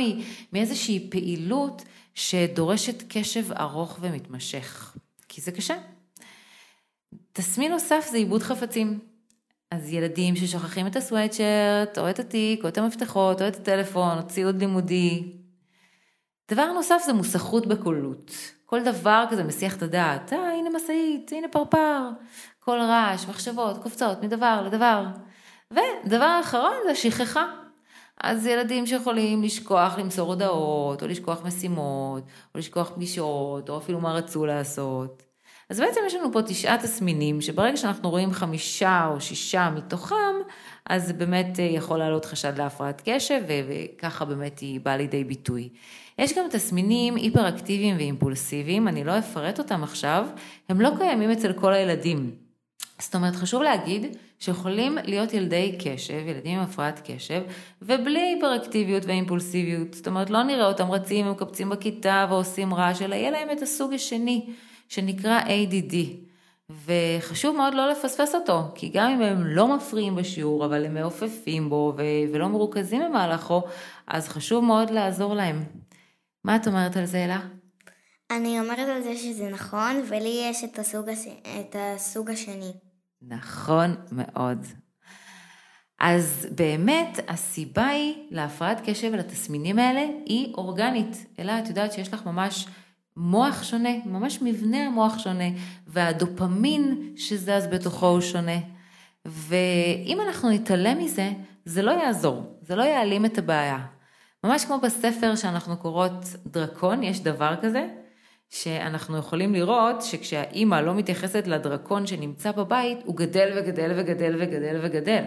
מאיזושהי 0.53 1.07
פעילות 1.11 1.83
שדורשת 2.15 3.03
קשב 3.07 3.51
ארוך 3.51 3.97
ומתמשך, 4.01 4.97
כי 5.29 5.41
זה 5.41 5.51
קשה. 5.51 5.75
תסמין 7.33 7.71
נוסף 7.71 8.07
זה 8.11 8.17
עיבוד 8.17 8.43
חפצים. 8.43 8.99
אז 9.71 9.93
ילדים 9.93 10.35
ששוכחים 10.35 10.87
את 10.87 10.95
הסוואטשרט, 10.95 11.97
או 11.97 12.09
את 12.09 12.19
התיק, 12.19 12.63
או 12.63 12.67
את 12.67 12.77
המפתחות, 12.77 13.41
או 13.41 13.47
את 13.47 13.55
הטלפון, 13.55 14.17
או 14.17 14.27
ציוד 14.27 14.59
לימודי. 14.59 15.38
דבר 16.49 16.71
נוסף 16.71 17.01
זה 17.05 17.13
מוסכות 17.13 17.67
בקולות. 17.67 18.31
כל 18.65 18.83
דבר 18.83 19.25
כזה 19.29 19.43
מסיח 19.43 19.77
את 19.77 19.81
הדעת, 19.81 20.33
אה, 20.33 20.51
הנה 20.51 20.69
משאית, 20.69 21.31
הנה 21.31 21.47
פרפר. 21.47 22.09
כל 22.59 22.79
רעש, 22.79 23.27
מחשבות, 23.27 23.83
קופצות 23.83 24.23
מדבר 24.23 24.61
לדבר. 24.65 25.05
ודבר 25.71 26.39
אחרון 26.41 26.73
זה 26.87 26.95
שכחה. 26.95 27.45
אז 28.23 28.45
ילדים 28.45 28.87
שיכולים 28.87 29.43
לשכוח 29.43 29.97
למסור 29.97 30.29
הודעות, 30.29 31.03
או 31.03 31.07
לשכוח 31.07 31.45
משימות, 31.45 32.23
או 32.55 32.59
לשכוח 32.59 32.91
פגישות, 32.95 33.69
או 33.69 33.77
אפילו 33.77 33.99
מה 33.99 34.13
רצו 34.13 34.45
לעשות. 34.45 35.23
אז 35.69 35.79
בעצם 35.79 36.01
יש 36.07 36.13
לנו 36.13 36.31
פה 36.33 36.41
תשעה 36.41 36.77
תסמינים, 36.77 37.41
שברגע 37.41 37.77
שאנחנו 37.77 38.09
רואים 38.09 38.31
חמישה 38.31 39.07
או 39.11 39.21
שישה 39.21 39.69
מתוכם, 39.69 40.35
אז 40.85 41.11
באמת 41.11 41.59
אה, 41.59 41.63
יכול 41.63 41.99
לעלות 41.99 42.25
חשד 42.25 42.57
להפרעת 42.57 43.01
קשב, 43.05 43.41
וככה 43.47 44.25
באמת 44.25 44.59
היא 44.59 44.79
באה 44.79 44.97
לידי 44.97 45.23
ביטוי. 45.23 45.69
יש 46.19 46.33
גם 46.37 46.45
תסמינים 46.51 47.15
היפראקטיביים 47.15 47.97
ואימפולסיביים, 47.97 48.87
אני 48.87 49.03
לא 49.03 49.19
אפרט 49.19 49.59
אותם 49.59 49.83
עכשיו, 49.83 50.27
הם 50.69 50.81
לא 50.81 50.89
קיימים 50.97 51.31
אצל 51.31 51.53
כל 51.53 51.73
הילדים. 51.73 52.31
זאת 52.99 53.15
אומרת, 53.15 53.35
חשוב 53.35 53.61
להגיד 53.61 54.17
שיכולים 54.39 54.97
להיות 55.03 55.33
ילדי 55.33 55.77
קשב, 55.79 56.27
ילדים 56.27 56.59
עם 56.59 56.63
הפרעת 56.63 57.01
קשב, 57.03 57.41
ובלי 57.81 58.19
היפראקטיביות 58.19 59.05
ואימפולסיביות. 59.05 59.93
זאת 59.93 60.07
אומרת, 60.07 60.29
לא 60.29 60.43
נראה 60.43 60.67
אותם 60.67 60.91
רצים 60.91 61.27
ומקפצים 61.27 61.69
בכיתה 61.69 62.25
ועושים 62.29 62.73
רעש, 62.73 63.01
אלא 63.01 63.15
יהיה 63.15 63.31
להם 63.31 63.47
את 63.51 63.61
הסוג 63.61 63.93
השני, 63.93 64.45
שנקרא 64.89 65.39
ADD. 65.41 65.95
וחשוב 66.85 67.55
מאוד 67.55 67.73
לא 67.73 67.89
לפספס 67.89 68.35
אותו, 68.35 68.61
כי 68.75 68.89
גם 68.93 69.11
אם 69.11 69.21
הם 69.21 69.45
לא 69.45 69.75
מפריעים 69.75 70.15
בשיעור, 70.15 70.65
אבל 70.65 70.85
הם 70.85 70.93
מעופפים 70.93 71.69
בו 71.69 71.93
ולא 72.31 72.47
מרוכזים 72.47 73.01
במהלכו, 73.09 73.61
אז 74.07 74.27
חשוב 74.27 74.65
מאוד 74.65 74.89
לעזור 74.89 75.35
להם. 75.35 75.63
מה 76.43 76.55
את 76.55 76.67
אומרת 76.67 76.97
על 76.97 77.05
זה, 77.05 77.25
אלה? 77.25 77.39
אני 78.31 78.59
אומרת 78.59 78.87
על 78.87 79.01
זה 79.01 79.15
שזה 79.15 79.49
נכון, 79.49 80.01
ולי 80.09 80.47
יש 80.49 80.63
את 80.63 80.79
הסוג, 80.79 81.09
הש... 81.09 81.27
את 81.59 81.75
הסוג 81.79 82.29
השני. 82.29 82.71
נכון 83.21 83.95
מאוד. 84.11 84.65
אז 85.99 86.47
באמת 86.55 87.19
הסיבה 87.27 87.85
היא 87.85 88.15
להפרעת 88.31 88.81
קשב 88.85 89.09
ולתסמינים 89.13 89.79
האלה 89.79 90.05
היא 90.25 90.53
אורגנית, 90.53 91.25
אלא 91.39 91.59
את 91.59 91.67
יודעת 91.67 91.93
שיש 91.93 92.13
לך 92.13 92.25
ממש 92.25 92.67
מוח 93.17 93.63
שונה, 93.63 93.89
ממש 94.05 94.41
מבנה 94.41 94.77
המוח 94.77 95.19
שונה, 95.19 95.49
והדופמין 95.87 97.13
שזז 97.15 97.67
בתוכו 97.71 98.07
הוא 98.07 98.21
שונה. 98.21 98.57
ואם 99.25 100.17
אנחנו 100.27 100.49
נתעלם 100.49 100.97
מזה, 100.97 101.31
זה 101.65 101.81
לא 101.81 101.91
יעזור, 101.91 102.59
זה 102.61 102.75
לא 102.75 102.83
יעלים 102.83 103.25
את 103.25 103.37
הבעיה. 103.37 103.85
ממש 104.43 104.65
כמו 104.65 104.79
בספר 104.79 105.35
שאנחנו 105.35 105.77
קוראות 105.77 106.25
דרקון, 106.45 107.03
יש 107.03 107.19
דבר 107.19 107.55
כזה, 107.61 107.87
שאנחנו 108.49 109.17
יכולים 109.17 109.53
לראות 109.53 110.01
שכשהאימא 110.01 110.75
לא 110.75 110.95
מתייחסת 110.95 111.47
לדרקון 111.47 112.07
שנמצא 112.07 112.51
בבית, 112.51 112.97
הוא 113.05 113.15
גדל 113.15 113.57
וגדל 113.57 113.91
וגדל 113.97 114.35
וגדל 114.39 114.79
וגדל. 114.83 115.23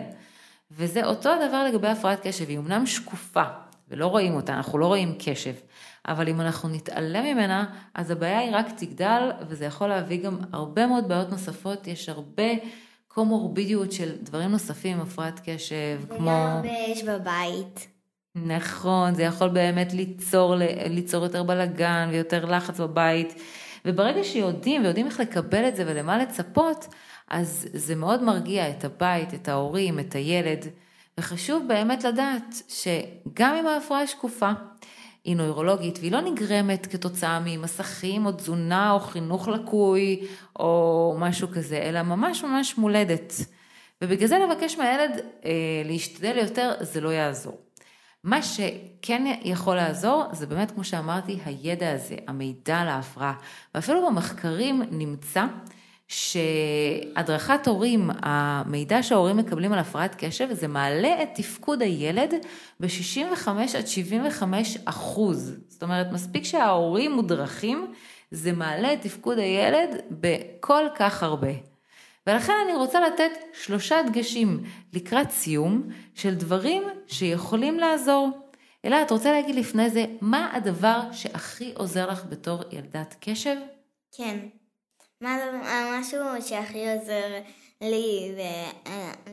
וזה 0.71 1.05
אותו 1.05 1.31
הדבר 1.31 1.65
לגבי 1.65 1.89
הפרעת 1.89 2.27
קשב, 2.27 2.49
היא 2.49 2.59
אמנם 2.59 2.87
שקופה, 2.87 3.43
ולא 3.89 4.07
רואים 4.07 4.35
אותה, 4.35 4.55
אנחנו 4.55 4.79
לא 4.79 4.87
רואים 4.87 5.15
קשב, 5.19 5.55
אבל 6.09 6.29
אם 6.29 6.41
אנחנו 6.41 6.69
נתעלם 6.69 7.25
ממנה, 7.25 7.65
אז 7.95 8.11
הבעיה 8.11 8.39
היא 8.39 8.51
רק 8.57 8.67
תגדל, 8.77 9.31
וזה 9.49 9.65
יכול 9.65 9.89
להביא 9.89 10.23
גם 10.23 10.39
הרבה 10.53 10.87
מאוד 10.87 11.09
בעיות 11.09 11.31
נוספות, 11.31 11.87
יש 11.87 12.09
הרבה 12.09 12.49
קומורבידיות 13.09 13.93
של 13.93 14.17
דברים 14.23 14.51
נוספים, 14.51 15.01
הפרעת 15.01 15.41
קשב, 15.45 16.01
כמו... 16.09 16.17
וגם 16.17 16.29
הרבה 16.29 16.69
יש 16.69 17.03
בבית. 17.03 17.92
נכון, 18.35 19.15
זה 19.15 19.23
יכול 19.23 19.49
באמת 19.49 19.93
ליצור, 19.93 20.55
ליצור 20.91 21.25
יותר 21.25 21.43
בלאגן 21.43 22.09
ויותר 22.13 22.45
לחץ 22.45 22.81
בבית. 22.81 23.35
וברגע 23.85 24.25
שיודעים 24.25 24.83
ויודעים 24.83 25.07
איך 25.07 25.21
לקבל 25.21 25.69
את 25.69 25.77
זה 25.77 25.85
ולמה 25.87 26.19
לצפות, 26.19 26.87
אז 27.31 27.69
זה 27.73 27.95
מאוד 27.95 28.23
מרגיע 28.23 28.71
את 28.71 28.85
הבית, 28.85 29.35
את 29.35 29.49
ההורים, 29.49 29.99
את 29.99 30.15
הילד. 30.15 30.67
וחשוב 31.19 31.69
באמת 31.69 32.05
לדעת 32.05 32.63
שגם 32.69 33.55
אם 33.55 33.67
ההפרעה 33.67 34.07
שקופה, 34.07 34.51
היא 35.25 35.37
נוירולוגית 35.37 35.99
והיא 35.99 36.13
לא 36.13 36.21
נגרמת 36.21 36.87
כתוצאה 36.87 37.41
ממסכים 37.45 38.27
או 38.27 38.33
תזונה 38.33 38.93
או 38.93 39.01
חינוך 39.01 39.49
לקוי 39.49 40.27
או 40.59 41.15
משהו 41.19 41.49
כזה, 41.49 41.79
אלא 41.79 42.03
ממש 42.03 42.45
ממש 42.45 42.79
מולדת. 42.79 43.33
ובגלל 44.03 44.29
זה 44.29 44.39
לבקש 44.39 44.79
מהילד 44.79 45.21
אה, 45.45 45.51
להשתדל 45.85 46.39
יותר, 46.39 46.73
זה 46.81 47.01
לא 47.01 47.09
יעזור. 47.09 47.59
מה 48.25 48.43
שכן 48.43 49.25
יכול 49.43 49.77
לעזור 49.77 50.25
זה 50.33 50.47
באמת 50.47 50.71
כמו 50.71 50.85
שאמרתי 50.85 51.39
הידע 51.45 51.93
הזה, 51.93 52.17
המידע 52.27 52.79
על 52.79 52.89
ההפרעה 52.89 53.35
ואפילו 53.75 54.07
במחקרים 54.07 54.83
נמצא 54.91 55.45
שהדרכת 56.09 57.67
הורים, 57.67 58.11
המידע 58.23 59.03
שההורים 59.03 59.37
מקבלים 59.37 59.73
על 59.73 59.79
הפרעת 59.79 60.15
קשב 60.19 60.49
זה 60.53 60.69
מעלה 60.69 61.23
את 61.23 61.29
תפקוד 61.35 61.83
הילד 61.83 62.35
ב-65 62.81 63.49
עד 63.79 63.87
75 63.87 64.79
אחוז. 64.85 65.55
זאת 65.69 65.83
אומרת 65.83 66.13
מספיק 66.13 66.45
שההורים 66.45 67.13
מודרכים 67.13 67.93
זה 68.31 68.53
מעלה 68.53 68.93
את 68.93 69.03
תפקוד 69.03 69.39
הילד 69.39 69.91
בכל 70.11 70.85
כך 70.97 71.23
הרבה. 71.23 71.72
ולכן 72.27 72.53
אני 72.65 72.75
רוצה 72.75 73.01
לתת 73.01 73.31
שלושה 73.53 74.03
דגשים 74.03 74.65
לקראת 74.93 75.31
סיום 75.31 75.89
של 76.15 76.35
דברים 76.35 76.83
שיכולים 77.07 77.79
לעזור. 77.79 78.31
אלא 78.85 79.03
את 79.03 79.11
רוצה 79.11 79.33
להגיד 79.33 79.55
לפני 79.55 79.91
זה, 79.91 80.05
מה 80.21 80.51
הדבר 80.55 81.01
שהכי 81.13 81.73
עוזר 81.77 82.11
לך 82.11 82.25
בתור 82.25 82.63
ילדת 82.71 83.17
קשב? 83.21 83.57
כן. 84.17 84.39
מה 85.21 85.37
משהו 85.99 86.21
שהכי 86.41 86.93
עוזר 86.93 87.41
לי 87.81 88.35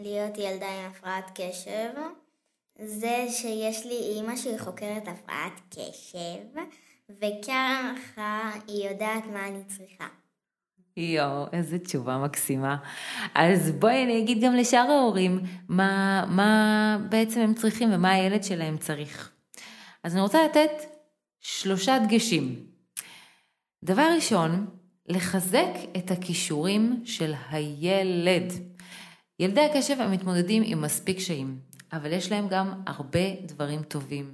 להיות 0.01 0.37
ילדה 0.37 0.67
עם 0.67 0.91
הפרעת 0.91 1.31
קשב, 1.35 1.89
זה 2.81 3.25
שיש 3.29 3.85
לי 3.85 3.95
אימא 3.95 4.35
שהיא 4.35 4.59
חוקרת 4.59 5.07
הפרעת 5.07 5.53
קשב, 5.69 6.61
וככה 7.09 8.51
היא 8.67 8.89
יודעת 8.89 9.25
מה 9.25 9.47
אני 9.47 9.63
צריכה. 9.63 10.07
יואו, 10.99 11.45
איזה 11.53 11.79
תשובה 11.79 12.17
מקסימה. 12.17 12.77
אז 13.35 13.71
בואי 13.71 14.03
אני 14.03 14.19
אגיד 14.19 14.41
גם 14.41 14.53
לשאר 14.53 14.91
ההורים 14.91 15.39
מה, 15.69 16.25
מה 16.29 16.97
בעצם 17.09 17.39
הם 17.39 17.53
צריכים 17.53 17.93
ומה 17.93 18.11
הילד 18.11 18.43
שלהם 18.43 18.77
צריך. 18.77 19.31
אז 20.03 20.13
אני 20.13 20.21
רוצה 20.21 20.45
לתת 20.45 20.71
שלושה 21.39 21.99
דגשים. 21.99 22.55
דבר 23.83 24.07
ראשון, 24.15 24.67
לחזק 25.07 25.69
את 25.97 26.11
הכישורים 26.11 27.01
של 27.05 27.33
הילד. 27.49 28.53
ילדי 29.39 29.61
הקשב 29.61 30.01
הם 30.01 30.11
מתמודדים 30.11 30.63
עם 30.65 30.81
מספיק 30.81 31.17
קשיים, 31.17 31.59
אבל 31.93 32.13
יש 32.13 32.31
להם 32.31 32.47
גם 32.47 32.81
הרבה 32.87 33.35
דברים 33.45 33.83
טובים. 33.83 34.33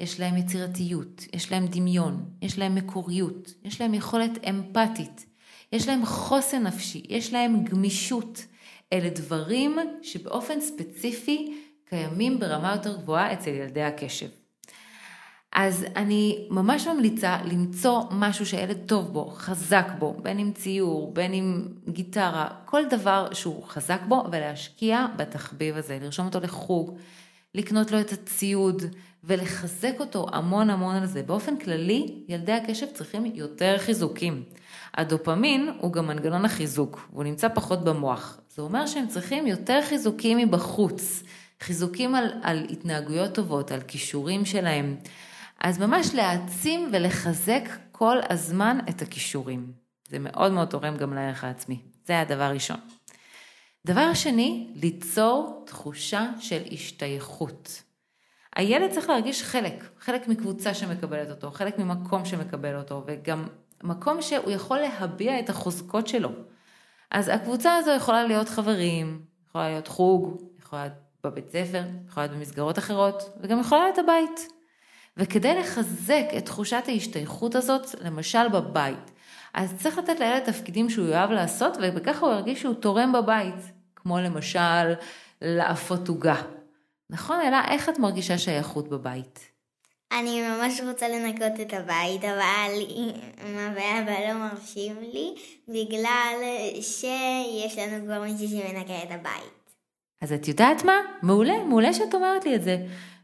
יש 0.00 0.20
להם 0.20 0.36
יצירתיות, 0.36 1.24
יש 1.32 1.52
להם 1.52 1.66
דמיון, 1.66 2.30
יש 2.42 2.58
להם 2.58 2.74
מקוריות, 2.74 3.54
יש 3.64 3.80
להם 3.80 3.94
יכולת 3.94 4.30
אמפתית. 4.48 5.35
יש 5.72 5.88
להם 5.88 6.06
חוסן 6.06 6.62
נפשי, 6.62 7.02
יש 7.08 7.32
להם 7.32 7.64
גמישות. 7.64 8.46
אלה 8.92 9.10
דברים 9.10 9.78
שבאופן 10.02 10.60
ספציפי 10.60 11.54
קיימים 11.88 12.40
ברמה 12.40 12.72
יותר 12.72 12.96
גבוהה 12.96 13.32
אצל 13.32 13.50
ילדי 13.50 13.82
הקשב. 13.82 14.28
אז 15.52 15.86
אני 15.96 16.46
ממש 16.50 16.86
ממליצה 16.86 17.38
למצוא 17.44 18.02
משהו 18.10 18.46
שהילד 18.46 18.78
טוב 18.86 19.12
בו, 19.12 19.30
חזק 19.30 19.86
בו, 19.98 20.16
בין 20.22 20.38
אם 20.38 20.52
ציור, 20.54 21.14
בין 21.14 21.34
אם 21.34 21.62
גיטרה, 21.88 22.48
כל 22.64 22.82
דבר 22.90 23.28
שהוא 23.32 23.64
חזק 23.64 24.00
בו, 24.08 24.24
ולהשקיע 24.32 25.06
בתחביב 25.16 25.76
הזה, 25.76 25.98
לרשום 26.02 26.26
אותו 26.26 26.40
לחוג, 26.40 26.98
לקנות 27.54 27.92
לו 27.92 28.00
את 28.00 28.12
הציוד 28.12 28.82
ולחזק 29.24 29.94
אותו 30.00 30.26
המון 30.32 30.70
המון 30.70 30.96
על 30.96 31.06
זה. 31.06 31.22
באופן 31.22 31.56
כללי, 31.58 32.24
ילדי 32.28 32.52
הקשב 32.52 32.86
צריכים 32.94 33.26
יותר 33.26 33.78
חיזוקים. 33.78 34.42
הדופמין 34.96 35.70
הוא 35.80 35.92
גם 35.92 36.06
מנגנון 36.06 36.44
החיזוק, 36.44 37.08
והוא 37.12 37.24
נמצא 37.24 37.48
פחות 37.48 37.84
במוח. 37.84 38.40
זה 38.48 38.62
אומר 38.62 38.86
שהם 38.86 39.06
צריכים 39.06 39.46
יותר 39.46 39.80
חיזוקים 39.88 40.38
מבחוץ, 40.38 41.22
חיזוקים 41.60 42.14
על, 42.14 42.24
על 42.42 42.66
התנהגויות 42.70 43.34
טובות, 43.34 43.70
על 43.70 43.80
כישורים 43.80 44.44
שלהם. 44.44 44.96
אז 45.60 45.78
ממש 45.78 46.14
להעצים 46.14 46.88
ולחזק 46.92 47.68
כל 47.92 48.16
הזמן 48.30 48.78
את 48.88 49.02
הכישורים. 49.02 49.72
זה 50.08 50.18
מאוד 50.18 50.52
מאוד 50.52 50.68
תורם 50.68 50.96
גם 50.96 51.14
לערך 51.14 51.44
העצמי. 51.44 51.78
זה 52.06 52.20
הדבר 52.20 52.42
הראשון. 52.42 52.76
דבר 53.86 54.14
שני, 54.14 54.70
ליצור 54.74 55.62
תחושה 55.66 56.26
של 56.40 56.62
השתייכות. 56.72 57.82
הילד 58.56 58.90
צריך 58.90 59.08
להרגיש 59.08 59.42
חלק, 59.42 59.84
חלק 60.00 60.28
מקבוצה 60.28 60.74
שמקבלת 60.74 61.30
אותו, 61.30 61.50
חלק 61.50 61.78
ממקום 61.78 62.24
שמקבל 62.24 62.76
אותו, 62.76 63.04
וגם 63.06 63.46
מקום 63.82 64.22
שהוא 64.22 64.50
יכול 64.50 64.78
להביע 64.78 65.40
את 65.40 65.50
החוזקות 65.50 66.06
שלו. 66.06 66.30
אז 67.10 67.28
הקבוצה 67.28 67.76
הזו 67.76 67.90
יכולה 67.90 68.24
להיות 68.24 68.48
חברים, 68.48 69.22
יכולה 69.48 69.68
להיות 69.68 69.88
חוג, 69.88 70.42
יכולה 70.58 70.82
להיות 70.82 70.98
בבית 71.24 71.50
ספר, 71.50 71.82
יכולה 72.08 72.26
להיות 72.26 72.38
במסגרות 72.38 72.78
אחרות, 72.78 73.36
וגם 73.40 73.60
יכולה 73.60 73.82
להיות 73.82 73.98
הבית. 73.98 74.48
וכדי 75.16 75.60
לחזק 75.60 76.24
את 76.36 76.46
תחושת 76.46 76.82
ההשתייכות 76.88 77.54
הזאת, 77.54 77.94
למשל 78.00 78.48
בבית, 78.48 79.10
אז 79.54 79.74
צריך 79.82 79.98
לתת 79.98 80.20
לילד 80.20 80.44
תפקידים 80.44 80.90
שהוא 80.90 81.08
יאהב 81.08 81.30
לעשות, 81.30 81.76
וככה 81.80 82.26
הוא 82.26 82.34
ירגיש 82.34 82.62
שהוא 82.62 82.74
תורם 82.74 83.12
בבית, 83.12 83.72
כמו 83.96 84.18
למשל 84.18 84.94
לאפות 85.42 86.08
עוגה. 86.08 86.42
נכון, 87.10 87.40
אלא 87.40 87.56
איך 87.68 87.88
את 87.88 87.98
מרגישה 87.98 88.38
שייכות 88.38 88.88
בבית? 88.88 89.55
אני 90.12 90.42
ממש 90.48 90.80
רוצה 90.80 91.08
לנקות 91.08 91.60
את 91.60 91.72
הבית, 91.72 92.24
אבל 92.24 92.72
אמא 92.96 93.70
ואבא 93.74 94.28
לא 94.28 94.34
מרשים 94.34 94.96
לי, 95.00 95.34
בגלל 95.68 96.34
שיש 96.80 97.78
לנו 97.78 98.04
כבר 98.04 98.20
מישהי 98.20 98.48
שמנקה 98.48 99.02
את 99.02 99.10
הבית. 99.10 99.74
אז 100.22 100.32
את 100.32 100.48
יודעת 100.48 100.84
מה? 100.84 100.96
מעולה, 101.22 101.64
מעולה 101.64 101.92
שאת 101.92 102.14
אומרת 102.14 102.44
לי 102.44 102.54
את 102.54 102.62
זה. 102.62 102.78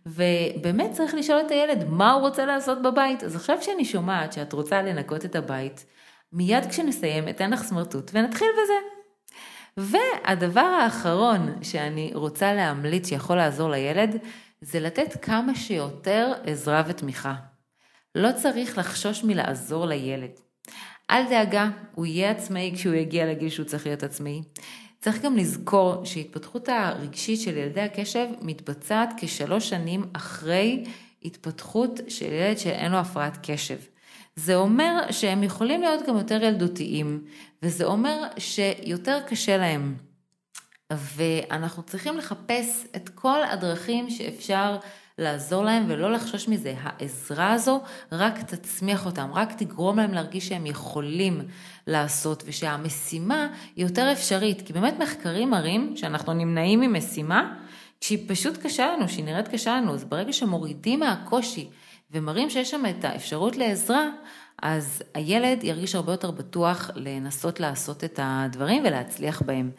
ובאמת 0.07 0.93
צריך 0.93 1.15
לשאול 1.15 1.41
את 1.47 1.51
הילד 1.51 1.85
מה 1.89 2.13
הוא 2.13 2.21
רוצה 2.21 2.47
לעשות 2.47 2.83
בבית. 2.83 3.25
אז 3.25 3.37
עכשיו 3.37 3.63
שאני 3.63 3.85
שומעת 3.85 4.33
שאת 4.33 4.53
רוצה 4.53 4.83
לנקות 4.83 5.25
את 5.25 5.37
הבית, 5.37 5.85
מיד 6.33 6.67
כשנסיים 6.67 7.29
אתן 7.29 7.51
לך 7.51 7.63
סמרטוט 7.63 8.11
ונתחיל 8.15 8.49
בזה. 8.63 8.73
והדבר 9.77 10.61
האחרון 10.61 11.55
שאני 11.63 12.11
רוצה 12.15 12.55
להמליץ 12.55 13.09
שיכול 13.09 13.37
לעזור 13.37 13.71
לילד, 13.71 14.19
זה 14.63 14.81
לתת 14.81 15.25
כמה 15.25 15.55
שיותר 15.55 16.33
עזרה 16.45 16.83
ותמיכה. 16.89 17.35
לא 18.15 18.29
צריך 18.43 18.79
לחשוש 18.79 19.25
מלעזור 19.25 19.87
לילד. 19.87 20.31
אל 21.11 21.23
דאגה, 21.31 21.69
הוא 21.95 22.07
יהיה 22.07 22.31
עצמאי 22.31 22.73
כשהוא 22.75 22.95
יגיע 22.95 23.27
לגיל 23.27 23.49
שהוא 23.49 23.67
צריך 23.67 23.87
להיות 23.87 24.03
עצמאי. 24.03 24.43
צריך 25.01 25.23
גם 25.23 25.37
לזכור 25.37 26.05
שהתפתחות 26.05 26.69
הרגשית 26.69 27.41
של 27.41 27.57
ילדי 27.57 27.81
הקשב 27.81 28.27
מתבצעת 28.41 29.15
כשלוש 29.17 29.69
שנים 29.69 30.05
אחרי 30.13 30.85
התפתחות 31.23 32.01
של 32.09 32.33
ילד 32.33 32.59
שאין 32.59 32.93
לו 32.93 32.99
הפרעת 32.99 33.39
קשב. 33.43 33.79
זה 34.37 34.57
אומר 34.57 35.07
שהם 35.11 35.43
יכולים 35.43 35.81
להיות 35.81 36.07
גם 36.07 36.17
יותר 36.17 36.43
ילדותיים, 36.43 37.25
וזה 37.63 37.85
אומר 37.85 38.23
שיותר 38.39 39.19
קשה 39.27 39.57
להם. 39.57 40.12
ואנחנו 40.99 41.83
צריכים 41.83 42.19
לחפש 42.19 42.87
את 42.97 43.09
כל 43.09 43.43
הדרכים 43.43 44.11
שאפשר 44.11 44.79
לעזור 45.19 45.65
להם 45.65 45.85
ולא 45.89 46.13
לחשוש 46.13 46.49
מזה. 46.49 46.75
העזרה 46.83 47.53
הזו 47.53 47.81
רק 48.13 48.39
תצמיח 48.39 49.07
אותם, 49.07 49.31
רק 49.33 49.53
תגרום 49.53 49.97
להם 49.97 50.15
להרגיש 50.15 50.49
שהם 50.49 50.67
יכולים 50.67 51.41
לעשות 51.87 52.43
ושהמשימה 52.47 53.49
היא 53.77 53.85
יותר 53.85 54.13
אפשרית. 54.13 54.63
כי 54.67 54.73
באמת 54.73 54.95
מחקרים 54.99 55.51
מראים 55.51 55.97
שאנחנו 55.97 56.33
נמנעים 56.33 56.81
ממשימה 56.81 57.55
כשהיא 58.01 58.29
פשוט 58.29 58.57
קשה 58.57 58.87
לנו, 58.87 59.09
שהיא 59.09 59.25
נראית 59.25 59.49
קשה 59.49 59.77
לנו. 59.77 59.95
אז 59.95 60.05
ברגע 60.05 60.33
שמורידים 60.33 61.01
מהקושי 61.01 61.69
ומראים 62.11 62.51
שיש 62.51 62.71
שם 62.71 62.83
את 62.91 63.05
האפשרות 63.05 63.57
לעזרה, 63.57 64.09
אז 64.63 65.03
הילד 65.15 65.65
ירגיש 65.65 65.95
הרבה 65.95 66.13
יותר 66.13 66.31
בטוח 66.31 66.91
לנסות 66.95 67.61
לעשות 67.61 68.05
את 68.05 68.21
הדברים 68.23 68.83
ולהצליח 68.85 69.43
בהם. 69.43 69.71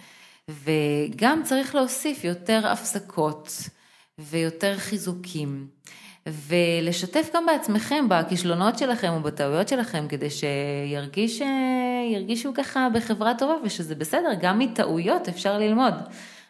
וגם 0.50 1.44
צריך 1.44 1.76
להוסיף 1.76 2.24
יותר 2.24 2.68
הפסקות 2.68 3.54
ויותר 4.20 4.78
חיזוקים. 4.78 5.68
ולשתף 6.26 7.30
גם 7.36 7.46
בעצמכם 7.46 8.06
בכישלונות 8.10 8.78
שלכם 8.78 9.14
ובטעויות 9.18 9.68
שלכם, 9.68 10.06
כדי 10.10 10.30
שירגיש, 10.30 11.42
ירגישו 12.14 12.54
ככה 12.54 12.88
בחברה 12.94 13.34
טובה 13.38 13.54
ושזה 13.64 13.96
בסדר, 13.96 14.30
גם 14.42 14.60
מטעויות 14.60 15.28
אפשר 15.28 15.58
ללמוד. 15.58 15.94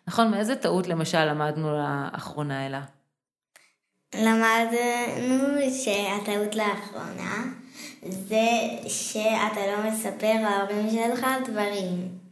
נכון, 0.07 0.31
מאיזה 0.31 0.55
טעות 0.55 0.87
למשל 0.87 1.25
למדנו 1.25 1.69
לאחרונה 1.77 2.65
אלה? 2.65 2.81
למדנו 4.15 5.57
שהטעות 5.83 6.55
לאחרונה 6.55 7.43
זה 8.01 8.47
שאתה 8.87 9.61
לא 9.67 9.91
מספר 9.91 10.33
להורים 10.41 10.89
שלך 10.89 11.27
דברים. 11.47 12.22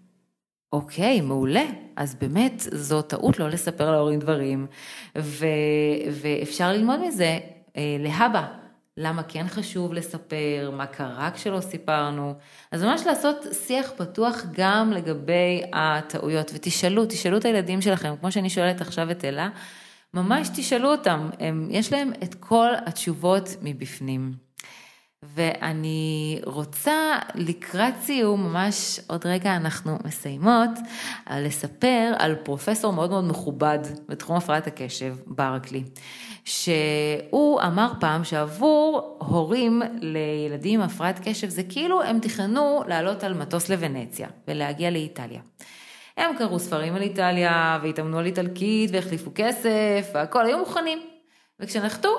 אוקיי, 0.73 1.21
מעולה. 1.21 1.63
אז 1.95 2.15
באמת, 2.15 2.53
זו 2.71 3.01
טעות 3.01 3.39
לא 3.39 3.49
לספר 3.49 3.91
להורים 3.91 4.19
דברים, 4.19 4.67
ו, 5.17 5.45
ואפשר 6.12 6.71
ללמוד 6.71 6.99
מזה 7.07 7.39
אה, 7.77 7.97
להבא. 7.99 8.47
למה 8.97 9.23
כן 9.23 9.47
חשוב 9.47 9.93
לספר, 9.93 10.71
מה 10.73 10.86
קרה 10.86 11.31
כשלא 11.31 11.62
סיפרנו. 11.62 12.34
אז 12.71 12.84
ממש 12.84 13.01
לעשות 13.05 13.45
שיח 13.67 13.91
פתוח 13.97 14.45
גם 14.51 14.91
לגבי 14.91 15.62
הטעויות, 15.73 16.51
ותשאלו, 16.53 17.05
תשאלו 17.05 17.38
את 17.38 17.45
הילדים 17.45 17.81
שלכם, 17.81 18.13
כמו 18.19 18.31
שאני 18.31 18.49
שואלת 18.49 18.81
עכשיו 18.81 19.12
את 19.12 19.25
אלה, 19.25 19.49
ממש 20.13 20.49
תשאלו 20.55 20.91
אותם, 20.91 21.29
הם, 21.39 21.67
יש 21.71 21.93
להם 21.93 22.12
את 22.23 22.36
כל 22.36 22.69
התשובות 22.86 23.55
מבפנים. 23.62 24.34
ואני 25.25 26.41
רוצה 26.45 27.19
לקראת 27.36 27.93
סיום, 28.01 28.43
ממש 28.43 28.99
עוד 29.07 29.25
רגע 29.25 29.55
אנחנו 29.55 29.97
מסיימות, 30.05 30.69
לספר 31.31 32.13
על 32.19 32.36
פרופסור 32.36 32.93
מאוד 32.93 33.10
מאוד 33.10 33.23
מכובד 33.23 33.79
בתחום 34.10 34.36
הפרעת 34.36 34.67
הקשב, 34.67 35.15
ברקלי, 35.27 35.84
שהוא 36.45 37.62
אמר 37.62 37.91
פעם 37.99 38.23
שעבור 38.23 39.17
הורים 39.19 39.81
לילדים 39.99 40.81
עם 40.81 40.86
הפרעת 40.86 41.19
קשב 41.23 41.49
זה 41.49 41.63
כאילו 41.63 42.03
הם 42.03 42.19
תכננו 42.19 42.84
לעלות 42.88 43.23
על 43.23 43.34
מטוס 43.34 43.69
לוונציה 43.69 44.27
ולהגיע 44.47 44.91
לאיטליה. 44.91 45.41
הם 46.17 46.38
קראו 46.38 46.60
ספרים 46.60 46.95
על 46.95 47.01
איטליה 47.01 47.79
והתאמנו 47.84 48.19
על 48.19 48.25
איטלקית 48.25 48.89
והחליפו 48.93 49.31
כסף 49.36 50.10
והכל, 50.13 50.45
היו 50.45 50.57
מוכנים. 50.57 50.99
וכשנחתו, 51.60 52.10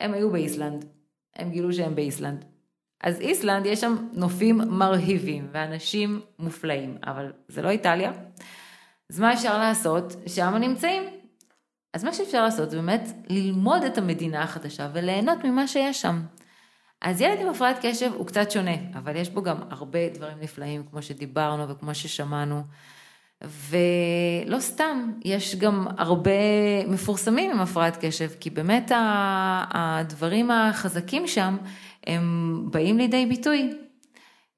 הם 0.00 0.14
היו 0.14 0.30
באיסלנד. 0.30 0.97
הם 1.38 1.50
גילו 1.50 1.72
שהם 1.72 1.94
באיסלנד. 1.94 2.44
אז 3.00 3.20
איסלנד 3.20 3.66
יש 3.66 3.80
שם 3.80 3.96
נופים 4.12 4.60
מרהיבים 4.68 5.48
ואנשים 5.52 6.20
מופלאים, 6.38 6.98
אבל 7.06 7.32
זה 7.48 7.62
לא 7.62 7.68
איטליה. 7.68 8.12
אז 9.10 9.20
מה 9.20 9.32
אפשר 9.32 9.58
לעשות? 9.58 10.16
שם 10.26 10.54
נמצאים. 10.60 11.02
אז 11.94 12.04
מה 12.04 12.12
שאפשר 12.12 12.42
לעשות 12.42 12.70
זה 12.70 12.76
באמת 12.76 13.08
ללמוד 13.28 13.82
את 13.82 13.98
המדינה 13.98 14.42
החדשה 14.42 14.88
וליהנות 14.92 15.44
ממה 15.44 15.68
שיש 15.68 16.02
שם. 16.02 16.22
אז 17.00 17.20
ילד 17.20 17.40
עם 17.40 17.48
הפרעת 17.48 17.76
קשב 17.82 18.12
הוא 18.14 18.26
קצת 18.26 18.50
שונה, 18.50 18.74
אבל 18.94 19.16
יש 19.16 19.30
בו 19.30 19.42
גם 19.42 19.56
הרבה 19.70 20.08
דברים 20.08 20.40
נפלאים, 20.40 20.86
כמו 20.90 21.02
שדיברנו 21.02 21.68
וכמו 21.68 21.94
ששמענו. 21.94 22.62
ולא 23.44 24.60
סתם, 24.60 25.12
יש 25.24 25.56
גם 25.56 25.86
הרבה 25.98 26.30
מפורסמים 26.86 27.50
עם 27.50 27.60
הפרעת 27.60 27.98
קשב, 28.04 28.30
כי 28.40 28.50
באמת 28.50 28.92
הדברים 29.74 30.50
החזקים 30.50 31.26
שם, 31.26 31.56
הם 32.06 32.64
באים 32.70 32.98
לידי 32.98 33.26
ביטוי. 33.26 33.70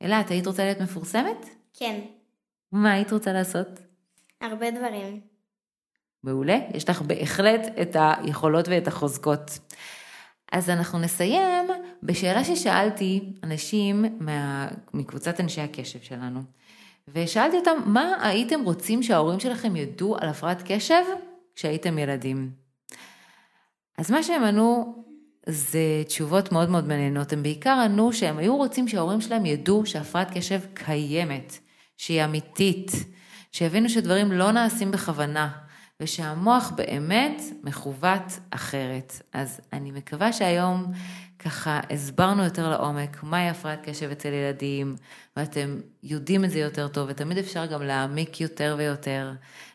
אלה, 0.03 0.21
את 0.21 0.31
היית 0.31 0.47
רוצה 0.47 0.65
להיות 0.65 0.81
מפורסמת? 0.81 1.47
כן. 1.75 2.01
מה 2.73 2.93
היית 2.93 3.13
רוצה 3.13 3.33
לעשות? 3.33 3.69
הרבה 4.41 4.71
דברים. 4.71 5.21
מעולה, 6.25 6.59
יש 6.75 6.91
לך 6.91 7.03
בהחלט 7.03 7.61
את 7.83 7.97
היכולות 8.01 8.69
ואת 8.69 8.89
החוזקות. 8.89 9.59
אז 10.53 10.71
אנחנו 10.71 10.99
נסיים 10.99 11.67
בשאלה 12.03 12.45
ששאלתי 12.45 13.33
אנשים 13.45 14.05
מה, 14.21 14.69
מקבוצת 14.95 15.41
אנשי 15.41 15.61
הקשב 15.61 16.01
שלנו, 16.01 16.41
ושאלתי 17.15 17.57
אותם, 17.57 17.77
מה 17.87 18.15
הייתם 18.21 18.61
רוצים 18.65 19.03
שההורים 19.03 19.41
שלכם 19.41 19.77
ידעו 19.77 20.17
על 20.21 20.29
הפרעת 20.29 20.63
קשב 20.65 21.03
כשהייתם 21.55 21.99
ילדים? 21.99 22.51
אז 23.99 24.11
מה 24.11 24.23
שהם 24.23 24.43
ענו 24.45 24.95
זה 25.47 26.03
תשובות 26.07 26.53
מאוד 26.53 26.71
מאוד 26.71 26.89
מעניינות. 26.89 27.33
הם 27.33 27.43
בעיקר 27.43 27.81
ענו 27.85 28.13
שהם 28.13 28.39
היו 28.39 28.57
רוצים 28.57 28.89
שההורים 28.89 29.21
שלהם 29.21 29.47
ידעו 29.47 29.87
שהפרעת 29.87 30.31
קשב 30.35 30.61
קיימת, 30.75 31.59
שהיא 31.97 32.25
אמיתית, 32.25 32.91
שיבינו 33.53 33.89
שדברים 33.89 34.33
לא 34.33 34.53
נעשים 34.53 34.91
בכוונה, 34.91 35.51
ושהמוח 36.01 36.71
באמת 36.77 37.43
מכוות 37.63 38.39
אחרת. 38.51 39.23
אז 39.33 39.61
אני 39.73 39.91
מקווה 39.91 40.33
שהיום 40.33 40.93
ככה 41.45 41.81
הסברנו 41.91 42.45
יותר 42.45 42.71
לעומק 42.71 43.23
מהי 43.23 43.49
הפרעת 43.49 43.89
קשב 43.89 44.11
אצל 44.11 44.29
ילדים, 44.29 44.97
ואתם 45.37 45.81
יודעים 46.03 46.45
את 46.45 46.51
זה 46.51 46.59
יותר 46.59 46.89
טוב, 46.89 47.09
ותמיד 47.11 47.39
אפשר 47.39 47.67
גם 47.67 47.83
להעמיק 47.83 48.41
יותר 48.41 48.75
ויותר. 48.79 49.33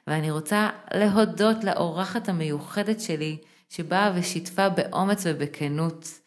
ואני 0.08 0.32
רוצה 0.32 0.70
להודות 0.94 1.64
לאורחת 1.64 2.30
המיוחדת 2.30 3.02
שלי, 3.02 3.38
שבאה 3.70 4.12
ושיתפה 4.16 4.70
באומץ 4.70 5.24
ובכנות. 5.26 6.20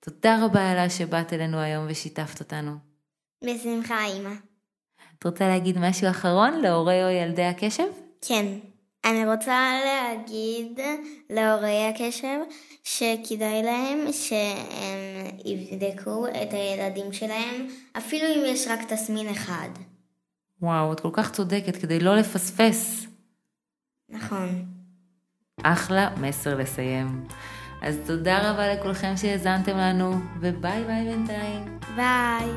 תודה 0.00 0.44
רבה 0.44 0.72
אלה 0.72 0.90
שבאת 0.90 1.32
אלינו 1.32 1.58
היום 1.58 1.86
ושיתפת 1.88 2.40
אותנו. 2.40 2.76
בשמחה, 3.44 4.04
אימא. 4.04 4.34
את 5.18 5.24
רוצה 5.24 5.48
להגיד 5.48 5.78
משהו 5.78 6.10
אחרון 6.10 6.60
להורי 6.60 7.04
או 7.04 7.08
ילדי 7.08 7.44
הקשב? 7.44 7.86
כן. 8.20 8.46
אני 9.06 9.26
רוצה 9.26 9.70
להגיד 9.84 10.80
להורי 11.30 11.86
הקשב 11.86 12.38
שכדאי 12.84 13.62
להם 13.62 14.12
שהם 14.12 15.38
יבדקו 15.44 16.26
את 16.28 16.52
הילדים 16.52 17.12
שלהם, 17.12 17.66
אפילו 17.96 18.26
אם 18.26 18.42
יש 18.46 18.68
רק 18.68 18.92
תסמין 18.92 19.28
אחד. 19.28 19.68
וואו, 20.62 20.92
את 20.92 21.00
כל 21.00 21.10
כך 21.12 21.32
צודקת, 21.32 21.76
כדי 21.76 22.00
לא 22.00 22.16
לפספס. 22.16 23.06
נכון. 24.08 24.64
אחלה 25.62 26.10
מסר 26.20 26.54
לסיים. 26.54 27.24
אז 27.82 27.98
תודה 28.06 28.50
רבה 28.50 28.74
לכולכם 28.74 29.16
שהאזנתם 29.16 29.76
לנו, 29.76 30.14
וביי 30.40 30.84
ביי 30.84 31.04
בינתיים. 31.04 31.78
ביי. 31.96 32.50